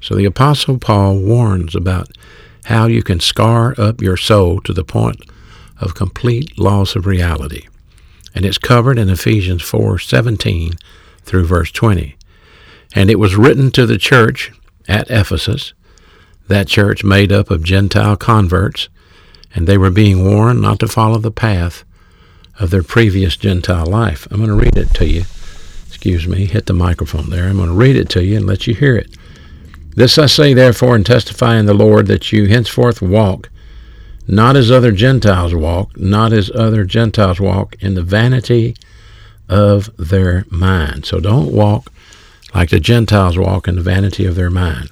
So 0.00 0.14
the 0.14 0.24
Apostle 0.24 0.78
Paul 0.78 1.18
warns 1.18 1.76
about 1.76 2.08
how 2.64 2.86
you 2.86 3.02
can 3.02 3.20
scar 3.20 3.74
up 3.78 4.00
your 4.00 4.16
soul 4.16 4.60
to 4.62 4.72
the 4.72 4.84
point 4.84 5.24
of 5.78 5.94
complete 5.94 6.58
loss 6.58 6.96
of 6.96 7.06
reality. 7.06 7.66
And 8.34 8.44
it's 8.44 8.58
covered 8.58 8.98
in 8.98 9.10
Ephesians 9.10 9.62
4:17 9.62 10.78
through 11.24 11.44
verse 11.44 11.70
20. 11.70 12.16
And 12.94 13.10
it 13.10 13.18
was 13.18 13.36
written 13.36 13.70
to 13.72 13.86
the 13.86 13.98
church 13.98 14.52
at 14.88 15.10
Ephesus, 15.10 15.74
that 16.48 16.66
church 16.66 17.04
made 17.04 17.30
up 17.30 17.50
of 17.50 17.62
Gentile 17.62 18.16
converts, 18.16 18.88
and 19.54 19.66
they 19.66 19.78
were 19.78 19.90
being 19.90 20.24
warned 20.24 20.60
not 20.60 20.80
to 20.80 20.88
follow 20.88 21.18
the 21.18 21.30
path 21.30 21.84
of 22.62 22.70
their 22.70 22.84
previous 22.84 23.36
Gentile 23.36 23.86
life. 23.86 24.28
I'm 24.30 24.38
going 24.38 24.48
to 24.48 24.64
read 24.64 24.76
it 24.76 24.94
to 24.94 25.06
you. 25.06 25.24
Excuse 25.88 26.28
me, 26.28 26.46
hit 26.46 26.66
the 26.66 26.72
microphone 26.72 27.28
there. 27.28 27.48
I'm 27.48 27.56
going 27.56 27.68
to 27.68 27.74
read 27.74 27.96
it 27.96 28.08
to 28.10 28.24
you 28.24 28.36
and 28.36 28.46
let 28.46 28.66
you 28.66 28.74
hear 28.74 28.96
it. 28.96 29.16
This 29.94 30.16
I 30.16 30.26
say, 30.26 30.54
therefore, 30.54 30.94
and 30.94 31.04
testify 31.04 31.56
in 31.56 31.66
the 31.66 31.74
Lord 31.74 32.06
that 32.06 32.32
you 32.32 32.46
henceforth 32.46 33.02
walk, 33.02 33.50
not 34.26 34.56
as 34.56 34.70
other 34.70 34.92
Gentiles 34.92 35.54
walk, 35.54 35.98
not 35.98 36.32
as 36.32 36.50
other 36.52 36.84
Gentiles 36.84 37.40
walk, 37.40 37.74
in 37.80 37.94
the 37.94 38.02
vanity 38.02 38.76
of 39.48 39.90
their 39.98 40.46
mind. 40.48 41.04
So 41.04 41.20
don't 41.20 41.52
walk 41.52 41.92
like 42.54 42.70
the 42.70 42.80
Gentiles 42.80 43.36
walk 43.36 43.66
in 43.66 43.74
the 43.76 43.82
vanity 43.82 44.24
of 44.24 44.36
their 44.36 44.50
mind. 44.50 44.90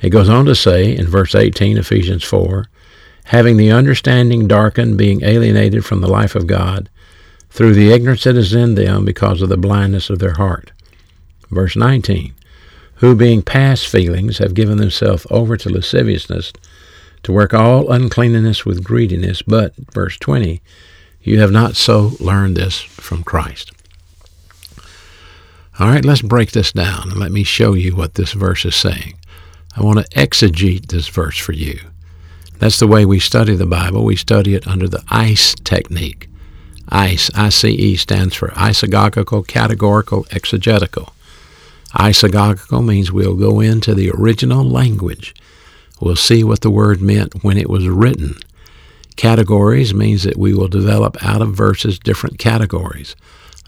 It 0.00 0.10
goes 0.10 0.28
on 0.28 0.46
to 0.46 0.54
say 0.54 0.96
in 0.96 1.06
verse 1.06 1.34
18, 1.34 1.76
Ephesians 1.76 2.24
4, 2.24 2.66
having 3.24 3.56
the 3.56 3.70
understanding 3.70 4.48
darkened, 4.48 4.98
being 4.98 5.22
alienated 5.22 5.84
from 5.84 6.00
the 6.00 6.08
life 6.08 6.34
of 6.34 6.46
God, 6.46 6.88
through 7.54 7.72
the 7.72 7.92
ignorance 7.92 8.24
that 8.24 8.36
is 8.36 8.52
in 8.52 8.74
them 8.74 9.04
because 9.04 9.40
of 9.40 9.48
the 9.48 9.56
blindness 9.56 10.10
of 10.10 10.18
their 10.18 10.34
heart. 10.34 10.72
Verse 11.50 11.76
19, 11.76 12.34
who 12.96 13.14
being 13.14 13.42
past 13.42 13.86
feelings 13.86 14.38
have 14.38 14.54
given 14.54 14.78
themselves 14.78 15.24
over 15.30 15.56
to 15.56 15.70
lasciviousness, 15.70 16.52
to 17.22 17.32
work 17.32 17.54
all 17.54 17.92
uncleanness 17.92 18.66
with 18.66 18.82
greediness. 18.82 19.40
But, 19.40 19.72
verse 19.76 20.18
20, 20.18 20.60
you 21.22 21.38
have 21.38 21.52
not 21.52 21.76
so 21.76 22.12
learned 22.18 22.56
this 22.56 22.80
from 22.80 23.22
Christ. 23.22 23.70
All 25.78 25.88
right, 25.88 26.04
let's 26.04 26.22
break 26.22 26.50
this 26.50 26.72
down 26.72 27.12
and 27.12 27.20
let 27.20 27.30
me 27.30 27.44
show 27.44 27.74
you 27.74 27.94
what 27.94 28.14
this 28.14 28.32
verse 28.32 28.64
is 28.64 28.74
saying. 28.74 29.14
I 29.76 29.82
want 29.82 30.00
to 30.00 30.18
exegete 30.18 30.88
this 30.88 31.06
verse 31.06 31.38
for 31.38 31.52
you. 31.52 31.78
That's 32.58 32.80
the 32.80 32.88
way 32.88 33.06
we 33.06 33.20
study 33.20 33.54
the 33.54 33.64
Bible. 33.64 34.04
We 34.04 34.16
study 34.16 34.56
it 34.56 34.66
under 34.66 34.88
the 34.88 35.04
ICE 35.08 35.54
technique. 35.62 36.28
ICE, 36.88 37.30
I-C-E, 37.34 37.96
stands 37.96 38.34
for 38.34 38.48
isagogical, 38.48 39.46
categorical, 39.46 40.26
exegetical. 40.30 41.12
Isagogical 41.94 42.84
means 42.84 43.12
we'll 43.12 43.36
go 43.36 43.60
into 43.60 43.94
the 43.94 44.10
original 44.10 44.64
language. 44.64 45.34
We'll 46.00 46.16
see 46.16 46.42
what 46.42 46.60
the 46.60 46.70
word 46.70 47.00
meant 47.00 47.44
when 47.44 47.56
it 47.56 47.70
was 47.70 47.88
written. 47.88 48.34
Categories 49.16 49.94
means 49.94 50.24
that 50.24 50.36
we 50.36 50.52
will 50.52 50.68
develop 50.68 51.16
out 51.24 51.40
of 51.40 51.54
verses 51.54 51.98
different 51.98 52.38
categories, 52.38 53.14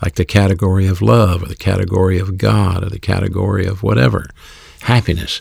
like 0.02 0.16
the 0.16 0.24
category 0.24 0.86
of 0.86 1.00
love, 1.00 1.42
or 1.42 1.46
the 1.46 1.54
category 1.54 2.18
of 2.18 2.36
God, 2.36 2.82
or 2.82 2.90
the 2.90 2.98
category 2.98 3.64
of 3.64 3.82
whatever, 3.82 4.28
happiness. 4.82 5.40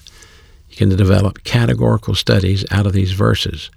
You 0.69 0.77
can 0.77 0.89
develop 0.89 1.43
categorical 1.43 2.13
studies 2.13 2.65
out 2.69 2.85
of 2.85 2.93
these 2.93 3.13
verses. 3.13 3.71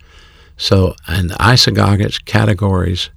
So, 0.58 0.94
and 1.06 1.30
isagogics 1.30 2.22
categories 2.24 3.08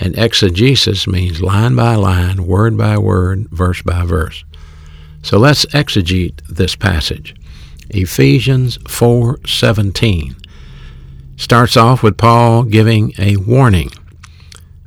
and 0.00 0.18
exegesis 0.18 1.06
means 1.06 1.42
line 1.42 1.76
by 1.76 1.94
line, 1.94 2.46
word 2.46 2.76
by 2.76 2.96
word, 2.96 3.48
verse 3.50 3.82
by 3.82 4.04
verse. 4.04 4.44
So 5.22 5.38
let's 5.38 5.66
exegete 5.66 6.40
this 6.48 6.74
passage. 6.74 7.34
Ephesians 7.90 8.78
4:17 8.88 10.36
starts 11.36 11.76
off 11.76 12.02
with 12.02 12.16
Paul 12.16 12.62
giving 12.62 13.12
a 13.18 13.36
warning. 13.36 13.90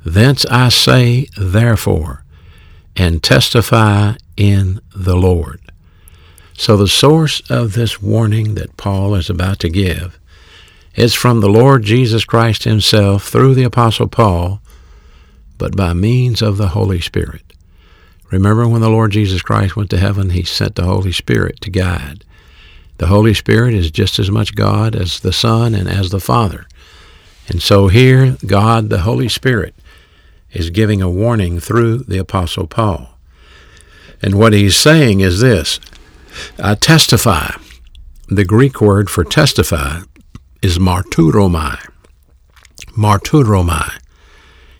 Thence 0.04 0.44
I 0.46 0.68
say, 0.68 1.28
therefore, 1.36 2.24
and 2.96 3.22
testify 3.22 4.14
in 4.36 4.80
the 4.94 5.16
Lord. 5.16 5.60
So 6.56 6.76
the 6.76 6.88
source 6.88 7.40
of 7.50 7.72
this 7.72 8.00
warning 8.00 8.54
that 8.54 8.76
Paul 8.76 9.14
is 9.14 9.30
about 9.30 9.58
to 9.60 9.68
give 9.68 10.18
is 10.94 11.14
from 11.14 11.40
the 11.40 11.48
Lord 11.48 11.82
Jesus 11.82 12.24
Christ 12.24 12.64
himself 12.64 13.28
through 13.28 13.54
the 13.54 13.64
apostle 13.64 14.06
Paul, 14.06 14.60
but 15.64 15.74
by 15.74 15.94
means 15.94 16.42
of 16.42 16.58
the 16.58 16.68
Holy 16.68 17.00
Spirit. 17.00 17.54
Remember 18.30 18.68
when 18.68 18.82
the 18.82 18.90
Lord 18.90 19.12
Jesus 19.12 19.40
Christ 19.40 19.76
went 19.76 19.88
to 19.88 19.98
heaven, 19.98 20.28
he 20.28 20.42
sent 20.42 20.74
the 20.74 20.84
Holy 20.84 21.10
Spirit 21.10 21.58
to 21.62 21.70
guide. 21.70 22.22
The 22.98 23.06
Holy 23.06 23.32
Spirit 23.32 23.72
is 23.72 23.90
just 23.90 24.18
as 24.18 24.30
much 24.30 24.54
God 24.54 24.94
as 24.94 25.20
the 25.20 25.32
Son 25.32 25.74
and 25.74 25.88
as 25.88 26.10
the 26.10 26.20
Father. 26.20 26.66
And 27.48 27.62
so 27.62 27.88
here, 27.88 28.36
God, 28.44 28.90
the 28.90 29.00
Holy 29.00 29.26
Spirit, 29.26 29.74
is 30.52 30.68
giving 30.68 31.00
a 31.00 31.08
warning 31.08 31.60
through 31.60 32.00
the 32.00 32.18
Apostle 32.18 32.66
Paul. 32.66 33.18
And 34.20 34.38
what 34.38 34.52
he's 34.52 34.76
saying 34.76 35.20
is 35.20 35.40
this 35.40 35.80
I 36.58 36.74
testify. 36.74 37.52
The 38.28 38.44
Greek 38.44 38.82
word 38.82 39.08
for 39.08 39.24
testify 39.24 40.00
is 40.60 40.78
marturomai. 40.78 41.88
Marturomai. 42.98 44.03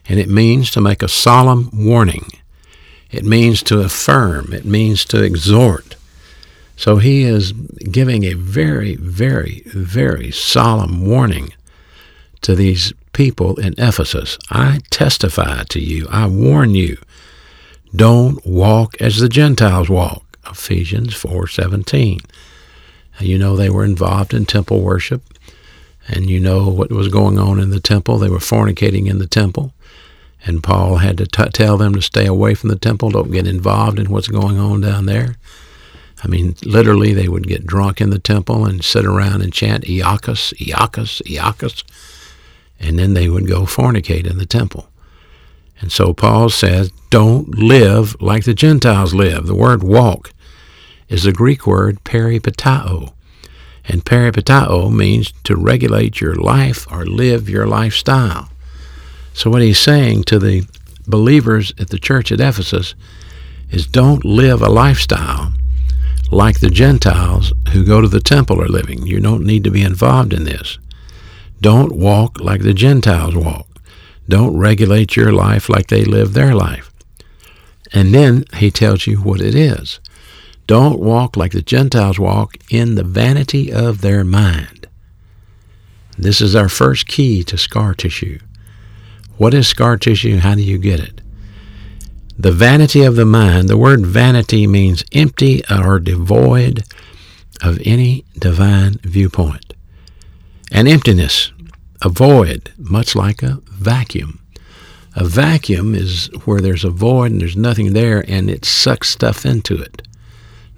And 0.08 0.20
it 0.20 0.28
means 0.28 0.70
to 0.72 0.80
make 0.80 1.02
a 1.02 1.08
solemn 1.08 1.70
warning. 1.72 2.30
It 3.10 3.24
means 3.24 3.62
to 3.64 3.80
affirm. 3.80 4.52
It 4.52 4.64
means 4.64 5.04
to 5.06 5.22
exhort. 5.22 5.96
So 6.76 6.96
he 6.96 7.22
is 7.22 7.52
giving 7.52 8.24
a 8.24 8.34
very, 8.34 8.96
very, 8.96 9.62
very 9.66 10.30
solemn 10.30 11.06
warning 11.06 11.52
to 12.42 12.54
these 12.54 12.92
people 13.12 13.58
in 13.60 13.74
Ephesus. 13.78 14.36
I 14.50 14.80
testify 14.90 15.62
to 15.64 15.80
you, 15.80 16.06
I 16.10 16.26
warn 16.26 16.74
you, 16.74 16.98
don't 17.94 18.44
walk 18.44 19.00
as 19.00 19.18
the 19.18 19.28
Gentiles 19.28 19.88
walk. 19.88 20.38
Ephesians 20.50 21.14
4:17. 21.14 22.20
You 23.20 23.38
know 23.38 23.54
they 23.54 23.70
were 23.70 23.84
involved 23.84 24.34
in 24.34 24.44
temple 24.44 24.80
worship, 24.80 25.22
and 26.08 26.28
you 26.28 26.40
know 26.40 26.68
what 26.68 26.90
was 26.90 27.08
going 27.08 27.38
on 27.38 27.60
in 27.60 27.70
the 27.70 27.80
temple. 27.80 28.18
They 28.18 28.28
were 28.28 28.38
fornicating 28.38 29.06
in 29.06 29.18
the 29.18 29.28
temple, 29.28 29.72
and 30.44 30.62
Paul 30.62 30.96
had 30.96 31.18
to 31.18 31.26
t- 31.26 31.50
tell 31.52 31.76
them 31.76 31.94
to 31.94 32.02
stay 32.02 32.26
away 32.26 32.54
from 32.54 32.68
the 32.68 32.78
temple. 32.78 33.10
Don't 33.10 33.30
get 33.30 33.46
involved 33.46 33.98
in 33.98 34.10
what's 34.10 34.28
going 34.28 34.58
on 34.58 34.80
down 34.82 35.06
there. 35.06 35.36
I 36.22 36.28
mean, 36.28 36.54
literally, 36.64 37.12
they 37.12 37.28
would 37.28 37.46
get 37.46 37.66
drunk 37.66 38.00
in 38.00 38.10
the 38.10 38.18
temple 38.18 38.64
and 38.64 38.84
sit 38.84 39.04
around 39.04 39.42
and 39.42 39.52
chant 39.52 39.84
Iacchus, 39.84 40.54
Iacchus, 40.54 41.22
Iacchus, 41.22 41.84
and 42.80 42.98
then 42.98 43.14
they 43.14 43.28
would 43.28 43.46
go 43.46 43.62
fornicate 43.62 44.26
in 44.26 44.38
the 44.38 44.46
temple. 44.46 44.88
And 45.80 45.92
so 45.92 46.14
Paul 46.14 46.48
says, 46.50 46.90
don't 47.10 47.58
live 47.58 48.20
like 48.20 48.44
the 48.44 48.54
Gentiles 48.54 49.12
live. 49.12 49.46
The 49.46 49.54
word 49.54 49.82
walk 49.82 50.32
is 51.08 51.24
the 51.24 51.32
Greek 51.32 51.66
word 51.66 52.02
peripatao. 52.04 53.12
And 53.86 54.04
peripatao 54.04 54.94
means 54.94 55.32
to 55.44 55.56
regulate 55.56 56.20
your 56.20 56.34
life 56.34 56.90
or 56.90 57.04
live 57.04 57.50
your 57.50 57.66
lifestyle. 57.66 58.48
So 59.34 59.50
what 59.50 59.62
he's 59.62 59.78
saying 59.78 60.24
to 60.24 60.38
the 60.38 60.66
believers 61.06 61.74
at 61.78 61.90
the 61.90 61.98
church 61.98 62.32
at 62.32 62.40
Ephesus 62.40 62.94
is 63.70 63.86
don't 63.86 64.24
live 64.24 64.62
a 64.62 64.68
lifestyle 64.68 65.52
like 66.30 66.60
the 66.60 66.70
Gentiles 66.70 67.52
who 67.72 67.84
go 67.84 68.00
to 68.00 68.08
the 68.08 68.20
temple 68.20 68.62
are 68.62 68.68
living. 68.68 69.06
You 69.06 69.20
don't 69.20 69.44
need 69.44 69.64
to 69.64 69.70
be 69.70 69.82
involved 69.82 70.32
in 70.32 70.44
this. 70.44 70.78
Don't 71.60 71.92
walk 71.92 72.40
like 72.40 72.62
the 72.62 72.72
Gentiles 72.72 73.34
walk. 73.34 73.66
Don't 74.28 74.56
regulate 74.56 75.16
your 75.16 75.32
life 75.32 75.68
like 75.68 75.88
they 75.88 76.04
live 76.04 76.32
their 76.32 76.54
life. 76.54 76.92
And 77.92 78.14
then 78.14 78.44
he 78.54 78.70
tells 78.70 79.06
you 79.06 79.18
what 79.18 79.40
it 79.40 79.54
is. 79.54 80.00
Don't 80.66 80.98
walk 80.98 81.36
like 81.36 81.52
the 81.52 81.62
Gentiles 81.62 82.18
walk 82.18 82.56
in 82.70 82.94
the 82.94 83.04
vanity 83.04 83.72
of 83.72 84.00
their 84.00 84.24
mind. 84.24 84.86
This 86.16 86.40
is 86.40 86.56
our 86.56 86.68
first 86.68 87.06
key 87.06 87.42
to 87.44 87.58
scar 87.58 87.94
tissue. 87.94 88.38
What 89.36 89.52
is 89.52 89.66
scar 89.66 89.96
tissue? 89.96 90.38
How 90.38 90.54
do 90.54 90.62
you 90.62 90.78
get 90.78 91.00
it? 91.00 91.20
The 92.38 92.52
vanity 92.52 93.02
of 93.02 93.16
the 93.16 93.24
mind, 93.24 93.68
the 93.68 93.76
word 93.76 94.06
vanity 94.06 94.66
means 94.66 95.04
empty 95.12 95.62
or 95.68 95.98
devoid 95.98 96.84
of 97.60 97.80
any 97.84 98.24
divine 98.38 98.96
viewpoint. 99.02 99.74
An 100.70 100.86
emptiness, 100.86 101.52
a 102.02 102.08
void, 102.08 102.72
much 102.78 103.16
like 103.16 103.42
a 103.42 103.60
vacuum. 103.70 104.40
A 105.16 105.24
vacuum 105.24 105.94
is 105.94 106.26
where 106.44 106.60
there's 106.60 106.84
a 106.84 106.90
void 106.90 107.32
and 107.32 107.40
there's 107.40 107.56
nothing 107.56 107.92
there 107.92 108.24
and 108.28 108.50
it 108.50 108.64
sucks 108.64 109.08
stuff 109.08 109.46
into 109.46 109.76
it. 109.76 110.02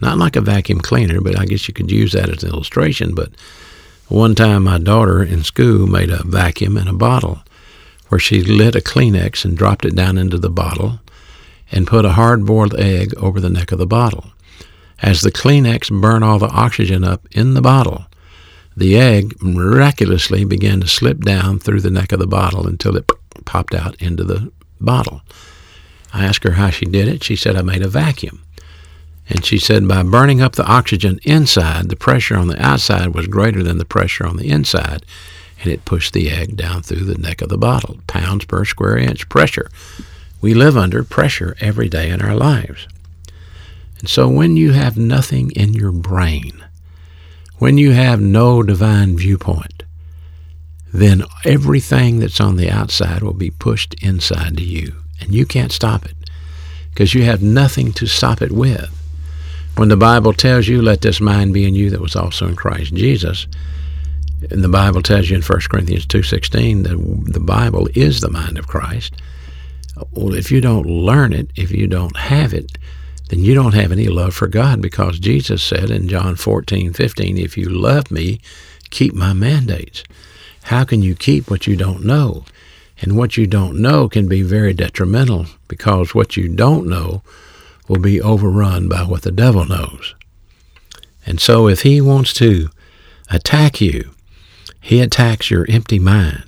Not 0.01 0.19
like 0.19 0.37
a 0.37 0.43
vacuum 0.43 0.81
cleaner, 0.81 1.21
but 1.21 1.39
I 1.39 1.47
guess 1.47 1.69
you 1.69 1.75
could 1.75 1.91
use 1.91 2.13
that 2.13 2.29
as 2.29 2.43
an 2.43 2.51
illustration. 2.51 3.15
But 3.15 3.31
one 4.09 4.35
time 4.35 4.65
my 4.65 4.79
daughter 4.79 5.23
in 5.23 5.43
school 5.43 5.87
made 5.87 6.11
a 6.11 6.23
vacuum 6.23 6.77
in 6.77 6.87
a 6.89 6.93
bottle 6.93 7.41
where 8.09 8.19
she 8.19 8.43
lit 8.43 8.77
a 8.77 8.81
Kleenex 8.81 9.45
and 9.45 9.57
dropped 9.57 9.85
it 9.85 9.95
down 9.95 10.19
into 10.19 10.39
the 10.39 10.51
bottle 10.51 11.01
and 11.73 11.87
put 11.87 12.05
a 12.05 12.13
hard 12.13 12.47
boiled 12.47 12.75
egg 12.75 13.15
over 13.17 13.41
the 13.41 13.51
neck 13.51 13.73
of 13.73 13.79
the 13.79 13.87
bottle. 13.87 14.27
As 15.01 15.21
the 15.21 15.33
Kleenex 15.33 16.01
burned 16.01 16.25
all 16.25 16.39
the 16.39 16.47
oxygen 16.47 17.05
up 17.05 17.27
in 17.33 17.55
the 17.55 17.63
bottle, 17.63 18.07
the 18.77 18.97
egg 18.97 19.43
miraculously 19.43 20.45
began 20.45 20.81
to 20.81 20.89
slip 20.89 21.21
down 21.21 21.59
through 21.59 21.81
the 21.81 21.91
neck 21.91 22.13
of 22.13 22.19
the 22.19 22.27
bottle 22.27 22.67
until 22.67 22.97
it 22.97 23.11
popped 23.45 23.75
out 23.75 24.01
into 24.01 24.25
the 24.25 24.53
bottle. 24.81 25.23
I 26.13 26.25
asked 26.25 26.45
her 26.45 26.53
how 26.53 26.71
she 26.71 26.87
did 26.87 27.09
it. 27.09 27.25
She 27.25 27.37
said, 27.37 27.57
I 27.57 27.63
made 27.63 27.83
a 27.83 27.89
vacuum. 27.89 28.43
And 29.29 29.45
she 29.45 29.59
said 29.59 29.89
by 29.89 30.03
burning 30.03 30.41
up 30.41 30.55
the 30.55 30.67
oxygen 30.67 31.19
inside, 31.25 31.89
the 31.89 31.97
pressure 31.97 32.37
on 32.37 32.49
the 32.49 32.63
outside 32.63 33.15
was 33.15 33.27
greater 33.27 33.63
than 33.63 33.79
the 33.79 33.85
pressure 33.85 34.27
on 34.27 34.37
the 34.37 34.49
inside, 34.49 35.05
and 35.61 35.73
it 35.73 35.85
pushed 35.85 36.13
the 36.13 36.31
egg 36.31 36.57
down 36.57 36.83
through 36.83 37.05
the 37.05 37.19
neck 37.19 37.43
of 37.43 37.49
the 37.49 37.59
bottle. 37.59 37.99
Pounds 38.07 38.45
per 38.45 38.65
square 38.65 38.99
inch 38.99 39.29
pressure. 39.29 39.69
We 40.41 40.55
live 40.55 40.77
under 40.77 41.03
pressure 41.03 41.57
every 41.61 41.89
day 41.89 42.11
in 42.11 42.21
our 42.21 42.35
lives. 42.35 42.87
And 43.99 44.09
so 44.09 44.29
when 44.29 44.57
you 44.57 44.73
have 44.73 44.97
nothing 44.99 45.51
in 45.53 45.73
your 45.73 45.93
brain, 45.93 46.65
when 47.59 47.79
you 47.79 47.93
have 47.93 48.21
no 48.21 48.63
divine 48.63 49.17
viewpoint, 49.17 49.83
then 50.93 51.25
everything 51.45 52.21
that's 52.21 52.41
on 52.41 52.57
the 52.57 52.71
outside 52.71 53.23
will 53.23 53.33
be 53.33 53.51
pushed 53.51 53.95
inside 54.03 54.57
to 54.59 54.63
you, 54.63 54.97
and 55.21 55.35
you 55.35 55.47
can't 55.47 55.73
stop 55.73 56.05
it 56.05 56.15
because 56.91 57.15
you 57.15 57.25
have 57.25 57.43
nothing 57.43 57.93
to 57.93 58.07
stop 58.07 58.41
it 58.41 58.53
with. 58.53 58.91
When 59.77 59.91
the 59.91 59.97
Bible 59.97 60.33
tells 60.33 60.69
you, 60.69 60.81
let 60.81 61.03
this 61.03 61.21
mind 61.21 61.53
be 61.53 61.67
in 61.67 61.75
you 61.75 61.91
that 61.91 62.01
was 62.01 62.17
also 62.17 62.47
in 62.49 62.57
Christ 62.57 62.95
Jesus, 62.95 63.47
and 64.51 64.63
the 64.63 64.69
Bible 64.69 65.03
tells 65.03 65.31
you 65.31 65.37
in 65.37 65.43
1 65.43 65.61
Corinthians 65.71 66.07
2.16 66.07 66.85
that 66.85 67.33
the 67.33 67.41
Bible 67.41 67.89
is 67.95 68.21
the 68.21 68.31
mind 68.31 68.59
of 68.59 68.69
Christ, 68.69 69.15
well, 70.13 70.35
if 70.35 70.51
you 70.51 70.61
don't 70.61 70.87
learn 70.87 71.33
it, 71.33 71.51
if 71.57 71.71
you 71.71 71.87
don't 71.87 72.17
have 72.17 72.53
it, 72.53 72.79
then 73.29 73.41
you 73.41 73.55
don't 73.55 73.75
have 73.75 73.93
any 73.93 74.09
love 74.09 74.35
for 74.35 74.47
God 74.47 74.81
because 74.81 75.19
Jesus 75.19 75.63
said 75.63 75.91
in 75.91 76.09
John 76.09 76.37
14:15, 76.37 77.39
if 77.39 77.57
you 77.57 77.69
love 77.69 78.11
me, 78.11 78.41
keep 78.91 79.15
my 79.15 79.33
mandates. 79.33 80.05
How 80.65 80.85
can 80.85 81.03
you 81.03 81.15
keep 81.15 81.51
what 81.51 81.67
you 81.67 81.77
don't 81.77 82.05
know? 82.05 82.45
And 83.01 83.17
what 83.17 83.37
you 83.37 83.47
don't 83.47 83.81
know 83.81 84.09
can 84.09 84.27
be 84.29 84.43
very 84.43 84.73
detrimental 84.73 85.47
because 85.69 86.15
what 86.15 86.37
you 86.37 86.49
don't 86.49 86.87
know 86.87 87.23
will 87.89 88.01
be 88.01 88.21
overrun 88.21 88.89
by 88.89 89.03
what 89.03 89.23
the 89.23 89.33
devil 89.33 89.65
knows. 89.65 90.15
And 91.27 91.41
so 91.41 91.69
if 91.69 91.83
he 91.83 92.01
wants 92.01 92.33
to 92.35 92.71
attack 93.31 93.81
you, 93.81 94.13
he 94.87 95.01
attacks 95.01 95.51
your 95.51 95.67
empty 95.69 95.99
mind. 95.99 96.45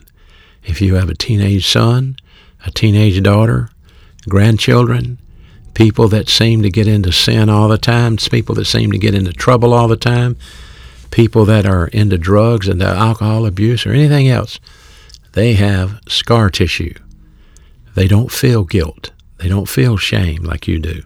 If 0.62 0.81
you 0.81 0.94
have 0.94 1.09
a 1.09 1.14
teenage 1.14 1.66
son, 1.66 2.14
a 2.64 2.70
teenage 2.70 3.20
daughter, 3.20 3.68
grandchildren, 4.29 5.18
people 5.74 6.07
that 6.07 6.29
seem 6.29 6.62
to 6.62 6.70
get 6.70 6.87
into 6.87 7.11
sin 7.11 7.51
all 7.51 7.66
the 7.66 7.79
time, 7.79 8.16
people 8.16 8.55
that 8.55 8.66
seem 8.66 8.92
to 8.92 8.98
get 8.98 9.12
into 9.12 9.33
trouble 9.33 9.74
all 9.74 9.88
the 9.88 9.96
time, 9.96 10.37
people 11.11 11.44
that 11.46 11.66
are 11.66 11.88
into 11.88 12.16
drugs 12.16 12.68
and 12.68 12.81
alcohol 12.81 13.44
abuse 13.44 13.85
or 13.85 13.90
anything 13.90 14.29
else, 14.29 14.61
they 15.33 15.55
have 15.55 15.98
scar 16.07 16.48
tissue. 16.48 16.94
They 17.96 18.07
don't 18.07 18.31
feel 18.31 18.62
guilt. 18.62 19.11
They 19.38 19.48
don't 19.48 19.68
feel 19.68 19.96
shame 19.96 20.44
like 20.44 20.68
you 20.68 20.79
do 20.79 21.03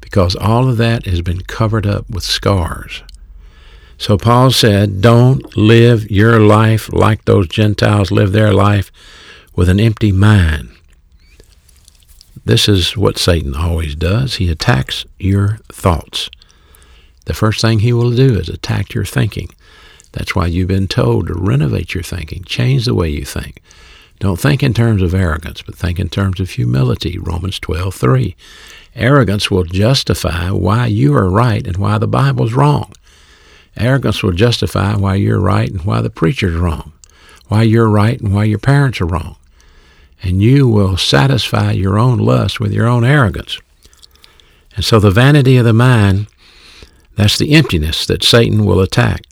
because 0.00 0.34
all 0.34 0.68
of 0.68 0.76
that 0.78 1.06
has 1.06 1.22
been 1.22 1.42
covered 1.42 1.86
up 1.86 2.10
with 2.10 2.24
scars. 2.24 3.04
So 3.98 4.18
Paul 4.18 4.50
said, 4.50 5.00
Don't 5.00 5.56
live 5.56 6.10
your 6.10 6.40
life 6.40 6.92
like 6.92 7.24
those 7.24 7.48
Gentiles 7.48 8.10
live 8.10 8.32
their 8.32 8.52
life 8.52 8.90
with 9.54 9.68
an 9.68 9.80
empty 9.80 10.12
mind. 10.12 10.70
This 12.44 12.68
is 12.68 12.96
what 12.96 13.16
Satan 13.18 13.54
always 13.54 13.94
does. 13.94 14.36
He 14.36 14.50
attacks 14.50 15.06
your 15.18 15.58
thoughts. 15.72 16.28
The 17.24 17.34
first 17.34 17.60
thing 17.60 17.78
he 17.78 17.92
will 17.92 18.10
do 18.10 18.38
is 18.38 18.48
attack 18.48 18.92
your 18.92 19.04
thinking. 19.04 19.48
That's 20.12 20.34
why 20.34 20.46
you've 20.46 20.68
been 20.68 20.88
told 20.88 21.28
to 21.28 21.34
renovate 21.34 21.94
your 21.94 22.02
thinking, 22.02 22.44
change 22.44 22.84
the 22.84 22.94
way 22.94 23.08
you 23.08 23.24
think. 23.24 23.62
Don't 24.20 24.38
think 24.38 24.62
in 24.62 24.74
terms 24.74 25.02
of 25.02 25.14
arrogance, 25.14 25.62
but 25.62 25.74
think 25.74 25.98
in 25.98 26.08
terms 26.08 26.38
of 26.38 26.50
humility. 26.50 27.18
Romans 27.18 27.58
12:3. 27.58 28.36
Arrogance 28.94 29.50
will 29.50 29.64
justify 29.64 30.50
why 30.50 30.86
you 30.86 31.14
are 31.14 31.28
right 31.28 31.66
and 31.66 31.76
why 31.76 31.98
the 31.98 32.06
Bible's 32.06 32.52
wrong. 32.52 32.92
Arrogance 33.76 34.22
will 34.22 34.32
justify 34.32 34.94
why 34.96 35.16
you're 35.16 35.40
right 35.40 35.70
and 35.70 35.82
why 35.82 36.00
the 36.00 36.10
preacher's 36.10 36.54
wrong, 36.54 36.92
why 37.48 37.62
you're 37.62 37.88
right 37.88 38.20
and 38.20 38.34
why 38.34 38.44
your 38.44 38.58
parents 38.58 39.00
are 39.00 39.06
wrong. 39.06 39.36
And 40.22 40.42
you 40.42 40.68
will 40.68 40.96
satisfy 40.96 41.72
your 41.72 41.98
own 41.98 42.18
lust 42.18 42.60
with 42.60 42.72
your 42.72 42.86
own 42.86 43.04
arrogance. 43.04 43.58
And 44.76 44.84
so 44.84 44.98
the 44.98 45.10
vanity 45.10 45.56
of 45.56 45.64
the 45.64 45.72
mind, 45.72 46.28
that's 47.16 47.38
the 47.38 47.52
emptiness 47.52 48.06
that 48.06 48.24
Satan 48.24 48.64
will 48.64 48.80
attack. 48.80 49.22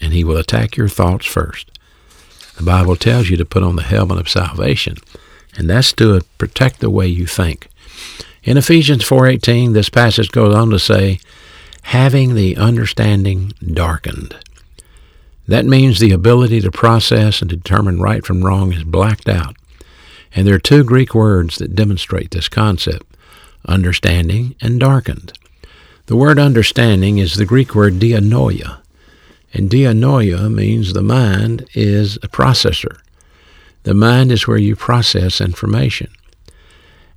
And 0.00 0.12
he 0.12 0.24
will 0.24 0.36
attack 0.36 0.76
your 0.76 0.88
thoughts 0.88 1.26
first. 1.26 1.70
The 2.56 2.64
Bible 2.64 2.96
tells 2.96 3.30
you 3.30 3.36
to 3.36 3.44
put 3.44 3.62
on 3.62 3.76
the 3.76 3.82
helmet 3.82 4.18
of 4.18 4.28
salvation, 4.28 4.96
and 5.56 5.68
that's 5.68 5.92
to 5.94 6.20
protect 6.38 6.80
the 6.80 6.90
way 6.90 7.06
you 7.06 7.26
think. 7.26 7.68
In 8.44 8.56
Ephesians 8.56 9.04
4:18, 9.04 9.72
this 9.72 9.88
passage 9.88 10.30
goes 10.30 10.54
on 10.54 10.70
to 10.70 10.78
say, 10.78 11.18
having 11.84 12.34
the 12.34 12.56
understanding 12.56 13.52
darkened. 13.72 14.36
That 15.46 15.66
means 15.66 15.98
the 15.98 16.12
ability 16.12 16.60
to 16.62 16.70
process 16.70 17.40
and 17.40 17.50
determine 17.50 18.00
right 18.00 18.24
from 18.24 18.44
wrong 18.44 18.72
is 18.72 18.84
blacked 18.84 19.28
out. 19.28 19.56
And 20.34 20.46
there 20.46 20.54
are 20.54 20.60
two 20.60 20.82
Greek 20.82 21.14
words 21.14 21.58
that 21.58 21.74
demonstrate 21.74 22.30
this 22.30 22.48
concept 22.48 23.06
understanding 23.66 24.54
and 24.60 24.78
darkened. 24.78 25.32
The 26.06 26.16
word 26.16 26.38
understanding 26.38 27.18
is 27.18 27.34
the 27.34 27.46
Greek 27.46 27.74
word 27.74 27.94
dianoia. 27.94 28.78
And 29.54 29.70
dianoia 29.70 30.52
means 30.52 30.92
the 30.92 31.02
mind 31.02 31.66
is 31.74 32.16
a 32.16 32.28
processor. 32.28 32.98
The 33.84 33.94
mind 33.94 34.32
is 34.32 34.46
where 34.46 34.58
you 34.58 34.76
process 34.76 35.40
information 35.40 36.08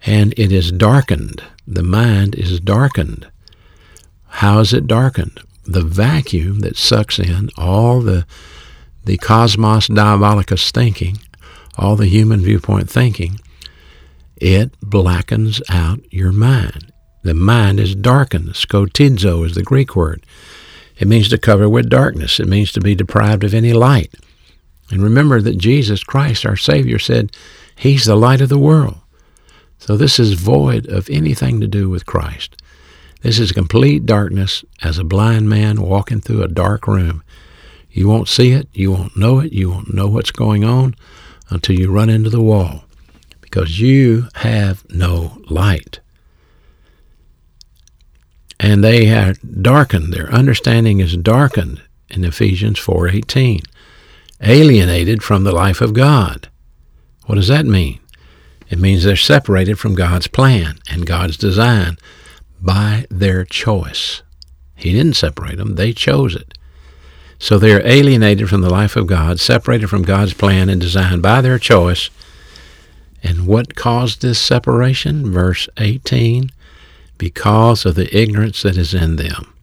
and 0.06 0.34
it 0.38 0.52
is 0.52 0.72
darkened. 0.72 1.44
The 1.66 1.84
mind 1.84 2.36
is 2.36 2.60
darkened. 2.60 3.28
How 4.38 4.60
is 4.60 4.72
it 4.72 4.86
darkened? 4.86 5.42
The 5.66 5.82
vacuum 5.82 6.60
that 6.60 6.78
sucks 6.78 7.18
in 7.18 7.50
all 7.58 8.02
the 8.02 8.28
the 9.04 9.18
cosmos 9.18 9.88
diabolicus 9.88 10.70
thinking, 10.70 11.18
all 11.76 11.96
the 11.96 12.06
human 12.06 12.42
viewpoint 12.42 12.88
thinking, 12.88 13.40
it 14.36 14.80
blackens 14.80 15.60
out 15.70 16.02
your 16.14 16.32
mind. 16.32 16.92
The 17.24 17.34
mind 17.34 17.80
is 17.80 17.96
darkened. 17.96 18.50
Skotizo 18.50 19.44
is 19.44 19.56
the 19.56 19.64
Greek 19.64 19.96
word. 19.96 20.24
It 21.00 21.08
means 21.08 21.30
to 21.30 21.40
cover 21.40 21.68
with 21.68 21.90
darkness. 21.90 22.40
It 22.40 22.48
means 22.48 22.72
to 22.74 22.80
be 22.80 22.94
deprived 22.94 23.44
of 23.44 23.56
any 23.56 23.74
light. 23.74 24.14
And 24.92 25.02
remember 25.02 25.42
that 25.42 25.58
Jesus 25.58 26.04
Christ, 26.04 26.46
our 26.46 26.58
Savior, 26.58 27.00
said, 27.00 27.36
He's 27.76 28.06
the 28.06 28.16
light 28.16 28.42
of 28.42 28.50
the 28.50 28.60
world. 28.60 29.00
So 29.80 29.98
this 29.98 30.20
is 30.20 30.34
void 30.34 30.86
of 30.86 31.10
anything 31.10 31.60
to 31.60 31.68
do 31.68 31.90
with 31.90 32.06
Christ. 32.06 32.56
This 33.28 33.40
is 33.40 33.52
complete 33.52 34.06
darkness 34.06 34.64
as 34.82 34.98
a 34.98 35.04
blind 35.04 35.50
man 35.50 35.82
walking 35.82 36.22
through 36.22 36.44
a 36.44 36.48
dark 36.48 36.88
room. 36.88 37.24
You 37.92 38.08
won't 38.08 38.30
see 38.30 38.54
it, 38.54 38.70
you 38.72 38.90
won't 38.90 39.18
know 39.18 39.40
it, 39.40 39.52
you 39.52 39.70
won't 39.70 39.94
know 39.94 40.08
what's 40.08 40.32
going 40.32 40.64
on 40.64 40.96
until 41.50 41.78
you 41.78 41.92
run 41.92 42.10
into 42.10 42.30
the 42.30 42.42
wall 42.42 42.86
because 43.42 43.82
you 43.82 44.30
have 44.36 44.90
no 44.90 45.42
light. 45.50 46.00
And 48.62 48.82
they 48.82 49.14
are 49.14 49.34
darkened, 49.34 50.14
their 50.14 50.32
understanding 50.32 51.02
is 51.02 51.18
darkened 51.18 51.82
in 52.10 52.24
Ephesians 52.24 52.80
4:18. 52.80 53.60
Alienated 54.40 55.22
from 55.22 55.44
the 55.44 55.52
life 55.52 55.82
of 55.82 55.92
God. 55.92 56.48
What 57.26 57.36
does 57.36 57.50
that 57.50 57.66
mean? 57.66 58.00
It 58.70 58.80
means 58.80 59.04
they're 59.04 59.18
separated 59.18 59.78
from 59.78 59.96
God's 59.96 60.28
plan 60.28 60.80
and 60.90 61.06
God's 61.06 61.36
design 61.36 61.98
by 62.62 63.06
their 63.10 63.46
choice. 63.46 64.22
He 64.76 64.92
didn't 64.94 65.16
separate 65.16 65.58
them, 65.58 65.76
they 65.76 65.94
chose 65.94 66.36
it. 66.36 66.58
So 67.40 67.58
they 67.58 67.74
are 67.74 67.86
alienated 67.86 68.50
from 68.50 68.62
the 68.62 68.70
life 68.70 68.96
of 68.96 69.08
God, 69.08 69.40
separated 69.40 69.90
from 69.90 70.02
God's 70.02 70.34
plan 70.34 70.70
and 70.70 70.82
design 70.82 71.22
by 71.22 71.42
their 71.42 71.60
choice. 71.60 72.10
And 73.22 73.46
what 73.46 73.76
caused 73.76 74.22
this 74.22 74.40
separation? 74.40 75.32
Verse 75.32 75.70
18 75.78 76.52
because 77.18 77.86
of 77.86 77.96
the 77.96 78.16
ignorance 78.16 78.62
that 78.62 78.78
is 78.78 78.94
in 78.94 79.16
them. 79.16 79.54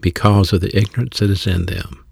Because 0.00 0.52
of 0.52 0.60
the 0.60 0.76
ignorance 0.76 1.20
that 1.20 1.30
is 1.30 1.46
in 1.46 1.66
them. 1.66 2.04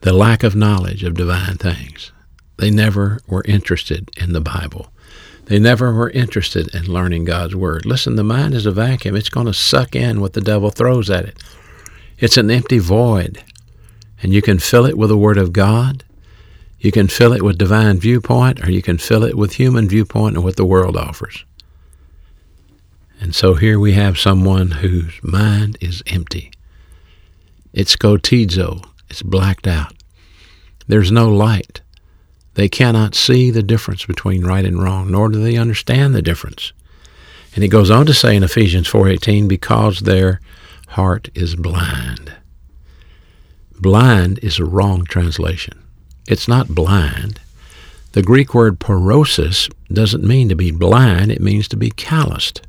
The 0.00 0.12
lack 0.12 0.42
of 0.42 0.54
knowledge 0.54 1.02
of 1.04 1.14
divine 1.14 1.56
things. 1.56 2.12
They 2.58 2.70
never 2.70 3.20
were 3.26 3.44
interested 3.46 4.10
in 4.16 4.32
the 4.32 4.40
Bible. 4.40 4.91
They 5.46 5.58
never 5.58 5.92
were 5.92 6.10
interested 6.10 6.74
in 6.74 6.92
learning 6.92 7.24
God's 7.24 7.54
Word. 7.54 7.84
Listen, 7.84 8.16
the 8.16 8.24
mind 8.24 8.54
is 8.54 8.66
a 8.66 8.72
vacuum. 8.72 9.16
It's 9.16 9.28
going 9.28 9.46
to 9.46 9.54
suck 9.54 9.96
in 9.96 10.20
what 10.20 10.34
the 10.34 10.40
devil 10.40 10.70
throws 10.70 11.10
at 11.10 11.24
it. 11.24 11.42
It's 12.18 12.36
an 12.36 12.50
empty 12.50 12.78
void. 12.78 13.42
And 14.22 14.32
you 14.32 14.40
can 14.40 14.58
fill 14.58 14.86
it 14.86 14.96
with 14.96 15.10
the 15.10 15.18
Word 15.18 15.38
of 15.38 15.52
God. 15.52 16.04
You 16.78 16.92
can 16.92 17.08
fill 17.08 17.32
it 17.32 17.42
with 17.42 17.58
divine 17.58 17.98
viewpoint, 17.98 18.64
or 18.64 18.70
you 18.70 18.82
can 18.82 18.98
fill 18.98 19.24
it 19.24 19.36
with 19.36 19.54
human 19.54 19.88
viewpoint 19.88 20.36
and 20.36 20.44
what 20.44 20.56
the 20.56 20.64
world 20.64 20.96
offers. 20.96 21.44
And 23.20 23.34
so 23.36 23.54
here 23.54 23.78
we 23.78 23.92
have 23.92 24.18
someone 24.18 24.70
whose 24.70 25.20
mind 25.22 25.78
is 25.80 26.02
empty. 26.06 26.50
It's 27.72 27.94
skotizo. 27.94 28.84
It's 29.08 29.22
blacked 29.22 29.66
out. 29.68 29.94
There's 30.88 31.12
no 31.12 31.28
light. 31.28 31.81
They 32.54 32.68
cannot 32.68 33.14
see 33.14 33.50
the 33.50 33.62
difference 33.62 34.04
between 34.04 34.44
right 34.44 34.64
and 34.64 34.82
wrong, 34.82 35.10
nor 35.10 35.28
do 35.28 35.42
they 35.42 35.56
understand 35.56 36.14
the 36.14 36.22
difference. 36.22 36.72
And 37.54 37.62
he 37.62 37.68
goes 37.68 37.90
on 37.90 38.06
to 38.06 38.14
say 38.14 38.36
in 38.36 38.42
Ephesians 38.42 38.88
4:18, 38.88 39.48
because 39.48 40.00
their 40.00 40.40
heart 40.88 41.28
is 41.34 41.54
blind. 41.54 42.32
Blind 43.80 44.38
is 44.42 44.58
a 44.58 44.64
wrong 44.64 45.04
translation. 45.04 45.78
It's 46.28 46.46
not 46.46 46.68
blind. 46.68 47.40
The 48.12 48.22
Greek 48.22 48.54
word 48.54 48.78
porosis 48.78 49.70
doesn't 49.92 50.22
mean 50.22 50.48
to 50.50 50.54
be 50.54 50.70
blind, 50.70 51.32
it 51.32 51.40
means 51.40 51.66
to 51.68 51.76
be 51.76 51.90
calloused 51.90 52.60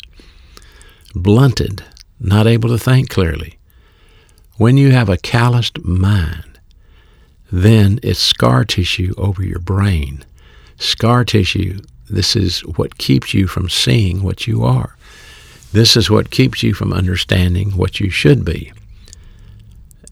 blunted, 1.14 1.84
not 2.20 2.48
able 2.48 2.70
to 2.70 2.78
think 2.78 3.10
clearly. 3.10 3.60
When 4.58 4.78
you 4.78 4.92
have 4.92 5.10
a 5.10 5.18
calloused 5.18 5.84
mind, 5.84 6.53
then 7.56 8.00
it's 8.02 8.20
scar 8.20 8.66
tissue 8.66 9.14
over 9.16 9.44
your 9.44 9.60
brain. 9.60 10.26
Scar 10.80 11.24
tissue, 11.24 11.80
this 12.10 12.36
is 12.36 12.62
what 12.62 12.98
keeps 12.98 13.36
you 13.36 13.46
from 13.46 13.70
seeing 13.70 14.24
what 14.24 14.48
you 14.48 14.64
are. 14.64 14.98
This 15.72 15.96
is 15.96 16.10
what 16.10 16.32
keeps 16.32 16.64
you 16.64 16.74
from 16.74 16.92
understanding 16.92 17.78
what 17.78 18.00
you 18.00 18.10
should 18.10 18.44
be. 18.44 18.74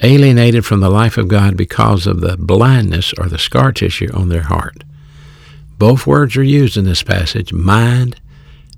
Alienated 0.03 0.67
from 0.67 0.81
the 0.81 0.91
life 0.91 1.17
of 1.17 1.29
God 1.29 1.57
because 1.57 2.05
of 2.05 2.21
the 2.21 2.37
blindness 2.37 3.11
or 3.17 3.27
the 3.27 3.39
scar 3.39 3.71
tissue 3.71 4.11
on 4.13 4.29
their 4.29 4.43
heart. 4.43 4.83
Both 5.79 6.05
words 6.05 6.37
are 6.37 6.43
used 6.43 6.77
in 6.77 6.85
this 6.85 7.01
passage 7.01 7.51
mind 7.51 8.21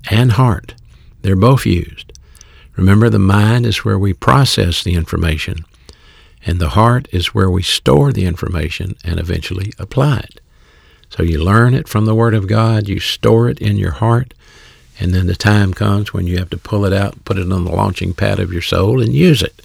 and 0.09 0.31
heart. 0.31 0.73
They're 1.21 1.35
both 1.35 1.65
used. 1.65 2.13
Remember, 2.77 3.09
the 3.09 3.19
mind 3.19 3.65
is 3.65 3.83
where 3.83 3.99
we 3.99 4.13
process 4.13 4.83
the 4.83 4.93
information, 4.95 5.65
and 6.45 6.59
the 6.59 6.69
heart 6.69 7.07
is 7.11 7.33
where 7.33 7.49
we 7.49 7.63
store 7.63 8.11
the 8.11 8.25
information 8.25 8.95
and 9.03 9.19
eventually 9.19 9.71
apply 9.79 10.19
it. 10.19 10.41
So 11.09 11.23
you 11.23 11.43
learn 11.43 11.73
it 11.73 11.87
from 11.87 12.05
the 12.05 12.15
Word 12.15 12.33
of 12.33 12.47
God, 12.47 12.87
you 12.87 12.99
store 12.99 13.49
it 13.49 13.59
in 13.59 13.77
your 13.77 13.91
heart, 13.91 14.33
and 14.99 15.13
then 15.13 15.27
the 15.27 15.35
time 15.35 15.73
comes 15.73 16.13
when 16.13 16.27
you 16.27 16.37
have 16.37 16.49
to 16.51 16.57
pull 16.57 16.85
it 16.85 16.93
out, 16.93 17.23
put 17.25 17.37
it 17.37 17.51
on 17.51 17.65
the 17.65 17.71
launching 17.71 18.13
pad 18.13 18.39
of 18.39 18.51
your 18.51 18.61
soul, 18.61 19.01
and 19.01 19.13
use 19.13 19.41
it. 19.41 19.61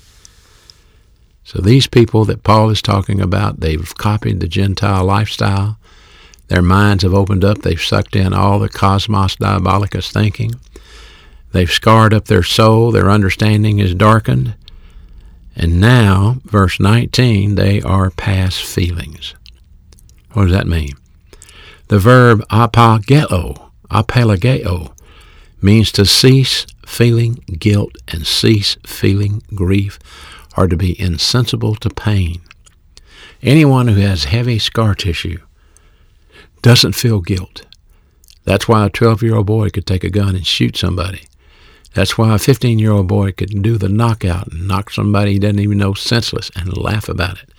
So 1.45 1.61
these 1.61 1.87
people 1.87 2.27
that 2.27 2.43
Paul 2.43 2.69
is 2.69 2.83
talking 2.83 3.21
about, 3.21 3.61
they've 3.61 3.95
copied 3.97 4.41
the 4.41 4.49
Gentile 4.49 5.05
lifestyle. 5.05 5.79
Their 6.49 6.61
minds 6.61 7.03
have 7.03 7.15
opened 7.15 7.45
up. 7.45 7.63
They've 7.63 7.81
sucked 7.81 8.15
in 8.15 8.35
all 8.35 8.59
the 8.59 8.69
cosmos 8.69 9.37
diabolicus 9.37 10.11
thinking. 10.13 10.55
They've 11.53 11.71
scarred 11.71 12.13
up 12.13 12.27
their 12.27 12.43
soul, 12.43 12.93
their 12.93 13.11
understanding 13.11 13.79
is 13.79 13.95
darkened. 13.95 14.55
And 15.61 15.81
now, 15.81 16.37
verse 16.45 16.79
19, 16.79 17.57
they 17.57 17.83
are 17.83 18.11
past 18.11 18.63
feelings. 18.63 19.35
What 20.33 20.45
does 20.45 20.53
that 20.53 20.69
mean? 20.69 20.93
The 21.89 21.99
verb 21.99 22.47
apageo, 22.49 23.71
apelageo, 23.91 24.97
means 25.61 25.91
to 25.93 26.07
cease 26.07 26.65
feeling 26.87 27.43
guilt 27.59 27.97
and 28.07 28.25
cease 28.25 28.77
feeling 28.87 29.43
grief, 29.53 29.99
or 30.57 30.69
to 30.69 30.77
be 30.77 30.99
insensible 31.01 31.75
to 31.77 31.91
pain. 31.91 32.41
Anyone 33.43 33.89
who 33.89 34.01
has 34.01 34.25
heavy 34.25 34.61
scar 34.61 34.95
tissue 34.95 35.39
doesn't 36.63 36.93
feel 36.93 37.21
guilt. 37.21 37.67
That's 38.45 38.69
why 38.69 38.87
a 38.87 38.91
12 38.91 39.25
year 39.25 39.35
old 39.35 39.47
boy 39.47 39.71
could 39.71 39.87
take 39.87 40.05
a 40.05 40.11
gun 40.11 40.37
and 40.37 40.47
shoot 40.47 40.77
somebody. 40.77 41.23
That's 41.95 42.17
why 42.17 42.35
a 42.35 42.39
15 42.39 42.79
year 42.79 42.93
old 42.93 43.09
boy 43.09 43.33
could 43.33 43.63
do 43.63 43.79
the 43.79 43.89
knockout 43.89 44.53
and 44.53 44.69
knock 44.69 44.91
somebody 44.91 45.33
he 45.33 45.39
doesn't 45.39 45.59
even 45.59 45.79
know 45.79 45.95
senseless 45.95 46.51
and 46.55 46.77
laugh 46.77 47.09
about 47.09 47.43
it. 47.43 47.51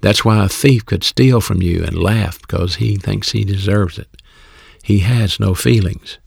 That's 0.00 0.24
why 0.24 0.44
a 0.44 0.48
thief 0.48 0.84
could 0.84 1.04
steal 1.04 1.40
from 1.40 1.62
you 1.62 1.84
and 1.84 1.96
laugh 1.96 2.40
because 2.40 2.76
he 2.76 2.96
thinks 2.96 3.30
he 3.30 3.44
deserves 3.44 3.98
it. 3.98 4.08
He 4.82 4.98
has 5.00 5.38
no 5.38 5.54
feelings. 5.54 6.18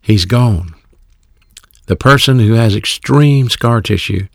He's 0.00 0.24
gone. 0.24 0.74
The 1.86 1.96
person 1.96 2.38
who 2.38 2.54
has 2.54 2.74
extreme 2.74 3.50
scar 3.50 3.82
tissue 3.82 4.28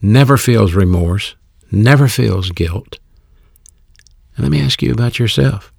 never 0.00 0.36
feels 0.36 0.74
remorse, 0.74 1.34
never 1.70 2.08
feels 2.08 2.50
guilt. 2.50 2.98
And 4.36 4.44
let 4.44 4.50
me 4.50 4.62
ask 4.62 4.82
you 4.82 4.92
about 4.92 5.18
yourself. 5.18 5.72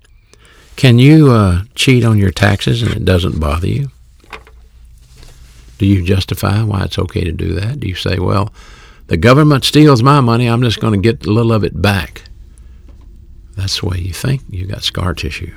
Can 0.76 1.00
you 1.00 1.32
uh, 1.32 1.64
cheat 1.74 2.04
on 2.04 2.18
your 2.18 2.32
taxes 2.32 2.84
and 2.84 2.92
it 2.92 3.06
doesn't 3.06 3.40
bother 3.40 3.68
you? 3.68 3.90
Do 5.78 5.86
you 5.86 6.04
justify 6.04 6.64
why 6.64 6.84
it's 6.84 7.00
okay 7.00 7.24
to 7.24 7.32
do 7.32 7.54
that? 7.54 7.80
Do 7.80 7.88
you 7.88 7.96
say, 7.96 8.18
well, 8.18 8.54
the 9.08 9.18
government 9.18 9.66
steals 9.66 10.02
my 10.02 10.22
money, 10.22 10.48
I'm 10.48 10.62
just 10.62 10.80
going 10.80 10.94
to 10.94 11.14
get 11.14 11.26
a 11.26 11.32
little 11.32 11.52
of 11.52 11.64
it 11.64 11.82
back? 11.82 12.24
That's 13.56 13.80
the 13.82 13.88
way 13.88 13.98
you 14.00 14.14
think. 14.14 14.42
You've 14.50 14.70
got 14.70 14.84
scar 14.84 15.14
tissue. 15.14 15.54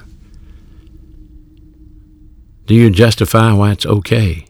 Do 2.66 2.74
you 2.74 2.90
justify 2.90 3.52
why 3.52 3.72
it's 3.72 3.87
okay 3.87 4.46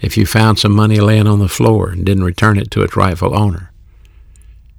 if 0.00 0.16
you 0.16 0.26
found 0.26 0.58
some 0.58 0.72
money 0.72 1.00
laying 1.00 1.26
on 1.26 1.40
the 1.40 1.48
floor 1.48 1.90
and 1.90 2.04
didn't 2.04 2.24
return 2.24 2.58
it 2.58 2.70
to 2.72 2.82
its 2.82 2.96
rightful 2.96 3.36
owner? 3.36 3.72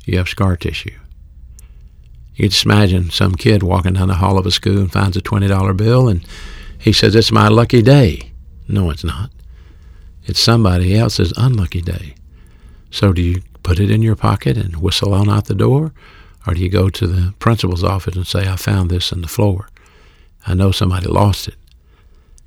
You 0.06 0.18
have 0.20 0.30
scar 0.30 0.56
tissue. 0.56 0.98
You 2.36 2.50
just 2.50 2.66
imagine 2.66 3.10
some 3.10 3.36
kid 3.36 3.64
walking 3.64 3.94
down 3.94 4.08
the 4.08 4.16
hall 4.16 4.38
of 4.38 4.46
a 4.46 4.52
school 4.52 4.80
and 4.80 4.92
finds 4.92 5.18
a 5.18 5.22
$20 5.22 5.76
bill 5.76 6.08
and 6.08 6.26
he 6.78 6.94
says, 6.94 7.16
It's 7.16 7.32
my 7.32 7.48
lucky 7.48 7.82
day. 7.82 8.32
No, 8.68 8.90
it's 8.90 9.04
not. 9.04 9.32
It's 10.26 10.40
somebody 10.40 10.98
else's 10.98 11.34
unlucky 11.38 11.82
day. 11.82 12.16
So 12.92 13.14
do 13.14 13.22
you 13.22 13.42
put 13.64 13.80
it 13.80 13.92
in 13.92 14.02
your 14.02 14.16
pocket 14.16 14.58
and 14.58 14.78
whistle 14.78 15.14
on 15.14 15.30
out 15.30 15.46
the 15.46 15.56
door? 15.56 15.94
Or 16.48 16.54
do 16.54 16.62
you 16.62 16.70
go 16.70 16.90
to 16.90 17.08
the 17.08 17.34
principal's 17.40 17.84
office 17.84 18.16
and 18.16 18.28
say, 18.28 18.48
I 18.48 18.56
found 18.56 18.90
this 18.90 19.12
in 19.12 19.22
the 19.22 19.28
floor. 19.28 19.70
I 20.46 20.54
know 20.54 20.72
somebody 20.72 21.08
lost 21.08 21.48
it. 21.48 21.56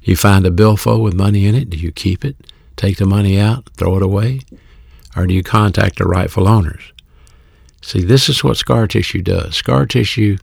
You 0.03 0.17
find 0.17 0.47
a 0.47 0.51
billfold 0.51 1.03
with 1.03 1.15
money 1.15 1.47
in 1.47 1.55
it. 1.55 1.71
Do 1.71 1.77
you 1.77 1.91
keep 1.91 2.25
it, 2.25 2.37
take 2.77 2.99
the 2.99 3.07
money 3.07 3.39
out, 3.39 3.69
throw 3.77 3.97
it 3.97 4.03
away? 4.03 4.41
Or 5.17 5.27
do 5.27 5.35
you 5.35 5.43
contact 5.43 5.99
the 5.99 6.07
rightful 6.07 6.49
owners? 6.49 6.93
See, 7.83 8.03
this 8.03 8.29
is 8.29 8.45
what 8.45 8.57
scar 8.57 8.87
tissue 8.87 9.23
does. 9.23 9.57
Scar 9.57 9.87
tissue 9.87 10.39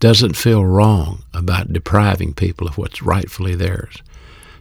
doesn't 0.00 0.36
feel 0.36 0.64
wrong 0.64 1.22
about 1.32 1.72
depriving 1.72 2.34
people 2.34 2.66
of 2.66 2.78
what's 2.78 3.02
rightfully 3.02 3.54
theirs. 3.54 4.02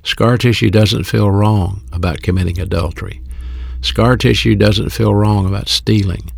Scar 0.09 0.39
tissue 0.39 0.71
doesn't 0.71 1.03
feel 1.03 1.29
wrong 1.29 1.83
about 1.91 2.23
committing 2.23 2.59
adultery. 2.59 3.21
Scar 3.81 4.17
tissue 4.17 4.55
doesn't 4.55 4.89
feel 4.89 5.13
wrong 5.13 5.45
about 5.45 5.69
stealing. 5.69 6.31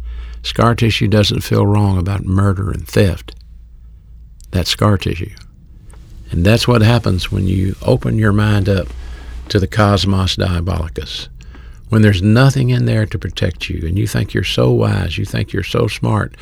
Scar 0.43 0.75
tissue 0.75 1.07
doesn't 1.07 1.39
feel 1.39 1.65
wrong 1.65 1.97
about 1.97 2.25
murder 2.25 2.69
and 2.69 2.85
theft. 2.85 3.33
That's 4.51 4.69
scar 4.69 4.97
tissue. 4.97 5.33
And 6.31 6.45
that's 6.45 6.67
what 6.67 6.81
happens 6.81 7.31
when 7.31 7.47
you 7.47 7.77
open 7.81 8.17
your 8.17 8.33
mind 8.33 8.67
up 8.67 8.89
to 9.47 9.57
the 9.57 9.69
cosmos 9.69 10.35
diabolicus. 10.35 11.29
When 11.87 12.01
there's 12.01 12.21
nothing 12.21 12.71
in 12.71 12.83
there 12.83 13.05
to 13.05 13.17
protect 13.17 13.69
you, 13.69 13.87
and 13.87 13.97
you 13.97 14.05
think 14.05 14.33
you're 14.33 14.43
so 14.43 14.69
wise, 14.71 15.17
you 15.17 15.23
think 15.23 15.53
you're 15.53 15.63
so 15.63 15.87
smart, 15.87 16.35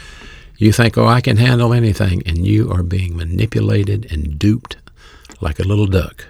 you 0.57 0.71
think, 0.71 0.97
oh, 0.97 1.05
I 1.05 1.21
can 1.21 1.37
handle 1.37 1.75
anything, 1.75 2.23
and 2.25 2.47
you 2.47 2.71
are 2.71 2.81
being 2.81 3.15
manipulated 3.15 4.11
and 4.11 4.39
duped 4.39 4.77
like 5.41 5.59
a 5.59 5.63
little 5.63 5.87
duck. 5.87 6.25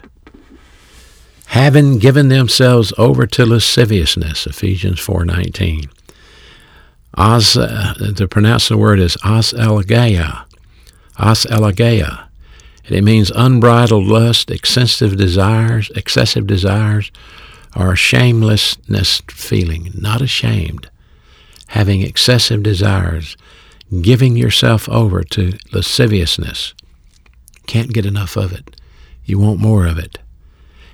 Having 1.49 1.97
given 1.97 2.27
themselves 2.27 2.93
over 2.99 3.25
to 3.25 3.43
lasciviousness, 3.43 4.45
Ephesians 4.45 4.99
4.19. 4.99 5.89
Os, 7.15 7.57
uh, 7.57 7.95
to 8.15 8.27
pronounce 8.27 8.69
the 8.69 8.77
word 8.77 8.99
is 8.99 9.17
os 9.23 9.51
elegeia, 9.53 10.45
os 11.17 11.47
elegeia. 11.47 12.27
And 12.85 12.95
it 12.95 13.03
means 13.03 13.31
unbridled 13.31 14.05
lust, 14.05 14.51
excessive 14.51 15.17
desires, 15.17 15.89
excessive 15.95 16.45
desires, 16.45 17.11
or 17.75 17.95
shamelessness 17.95 19.23
feeling, 19.29 19.89
not 19.95 20.21
ashamed, 20.21 20.87
having 21.69 22.03
excessive 22.03 22.61
desires, 22.61 23.35
giving 24.01 24.37
yourself 24.37 24.87
over 24.87 25.23
to 25.23 25.57
lasciviousness. 25.73 26.75
Can't 27.65 27.91
get 27.91 28.05
enough 28.05 28.37
of 28.37 28.53
it. 28.53 28.79
You 29.25 29.39
want 29.39 29.59
more 29.59 29.87
of 29.87 29.97
it. 29.97 30.19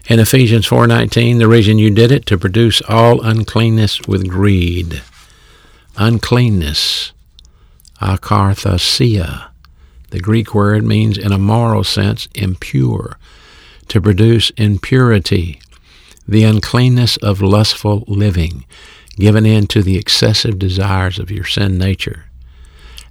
In 0.08 0.20
Ephesians 0.20 0.68
4:19, 0.68 1.40
the 1.40 1.48
reason 1.48 1.80
you 1.80 1.90
did 1.90 2.12
it 2.12 2.26
to 2.28 2.38
produce 2.38 2.82
all 2.88 3.22
uncleanness 3.22 4.02
with 4.08 4.28
greed. 4.28 5.02
Uncleanness, 5.98 7.12
akatharsia. 8.02 9.46
The 10.12 10.20
Greek 10.20 10.54
word 10.54 10.84
means 10.84 11.18
in 11.18 11.32
a 11.32 11.40
moral 11.40 11.84
sense 11.84 12.28
impure, 12.36 13.18
to 13.88 14.00
produce 14.00 14.52
impurity, 14.52 15.60
the 16.28 16.44
uncleanness 16.44 17.18
of 17.18 17.42
lustful 17.42 18.04
living, 18.08 18.66
given 19.18 19.46
in 19.46 19.68
to 19.68 19.82
the 19.82 19.98
excessive 19.98 20.60
desires 20.60 21.18
of 21.18 21.32
your 21.32 21.46
sin 21.46 21.78
nature 21.78 22.26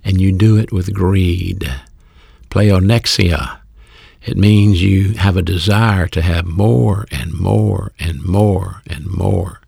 and 0.05 0.21
you 0.21 0.31
do 0.31 0.57
it 0.57 0.71
with 0.71 0.93
greed. 0.93 1.73
Pleonexia. 2.51 3.64
It 4.25 4.39
means 4.39 4.83
you 4.83 5.13
have 5.15 5.37
a 5.37 5.43
desire 5.43 6.07
to 6.09 6.23
have 6.23 6.47
more 6.47 7.07
and 7.11 7.33
more 7.39 7.93
and 7.99 8.25
more 8.25 8.83
and 8.87 9.07
more. 9.07 9.61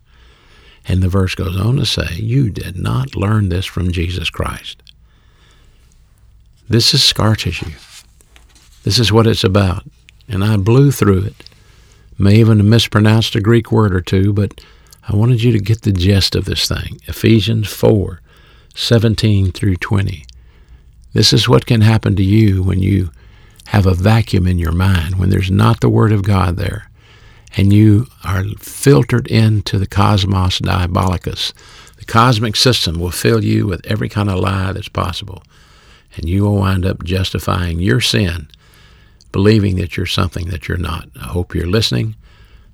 And 0.87 1.03
the 1.03 1.09
verse 1.09 1.35
goes 1.35 1.59
on 1.59 1.75
to 1.77 1.85
say, 1.85 2.15
You 2.15 2.49
did 2.49 2.75
not 2.75 3.15
learn 3.15 3.49
this 3.49 3.65
from 3.65 3.91
Jesus 3.91 4.29
Christ. 4.29 4.81
This 6.67 6.93
is 6.93 7.03
scar 7.03 7.35
tissue. 7.35 7.71
This 8.83 8.99
is 8.99 9.11
what 9.11 9.27
it's 9.27 9.43
about. 9.43 9.83
And 10.27 10.43
I 10.43 10.57
blew 10.57 10.91
through 10.91 11.23
it. 11.25 11.49
May 12.17 12.37
even 12.37 12.57
have 12.57 12.65
mispronounced 12.65 13.35
a 13.35 13.41
Greek 13.41 13.71
word 13.71 13.93
or 13.93 14.01
two, 14.01 14.33
but 14.33 14.59
I 15.07 15.15
wanted 15.15 15.43
you 15.43 15.51
to 15.51 15.59
get 15.59 15.83
the 15.83 15.91
gist 15.91 16.35
of 16.35 16.45
this 16.45 16.67
thing. 16.67 16.99
Ephesians 17.05 17.67
4 17.71 18.21
17 18.75 19.51
through 19.51 19.75
20. 19.75 20.25
This 21.13 21.33
is 21.33 21.49
what 21.49 21.65
can 21.65 21.81
happen 21.81 22.15
to 22.15 22.23
you 22.23 22.61
when 22.61 22.79
you 22.79 23.11
have 23.67 23.85
a 23.85 23.93
vacuum 23.93 24.47
in 24.47 24.57
your 24.57 24.71
mind, 24.71 25.15
when 25.19 25.29
there's 25.29 25.51
not 25.51 25.81
the 25.81 25.89
Word 25.89 26.11
of 26.11 26.23
God 26.23 26.57
there, 26.57 26.89
and 27.55 27.73
you 27.73 28.07
are 28.23 28.43
filtered 28.59 29.27
into 29.27 29.77
the 29.77 29.87
cosmos 29.87 30.59
diabolicus. 30.59 31.53
The 31.97 32.05
cosmic 32.05 32.55
system 32.55 32.99
will 32.99 33.11
fill 33.11 33.43
you 33.43 33.67
with 33.67 33.85
every 33.85 34.09
kind 34.09 34.29
of 34.29 34.39
lie 34.39 34.71
that's 34.71 34.87
possible, 34.87 35.43
and 36.15 36.29
you 36.29 36.43
will 36.43 36.55
wind 36.57 36.85
up 36.85 37.03
justifying 37.03 37.79
your 37.79 37.99
sin, 37.99 38.47
believing 39.31 39.75
that 39.77 39.97
you're 39.97 40.05
something 40.05 40.47
that 40.47 40.67
you're 40.67 40.77
not. 40.77 41.09
I 41.19 41.27
hope 41.27 41.53
you're 41.53 41.67
listening. 41.67 42.15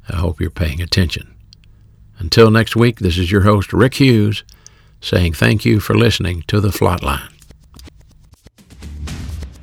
I 0.10 0.18
hope 0.18 0.40
you're 0.40 0.50
paying 0.50 0.82
attention. 0.82 1.34
Until 2.20 2.52
next 2.52 2.76
week, 2.76 3.00
this 3.00 3.18
is 3.18 3.32
your 3.32 3.42
host, 3.42 3.74
Rick 3.74 3.96
Hughes, 3.96 4.44
saying 5.02 5.34
thank 5.34 5.66
you 5.66 5.80
for 5.80 5.96
listening 5.96 6.44
to 6.48 6.62
The 6.62 6.72
FLOT 6.72 7.02
Line. 7.02 7.33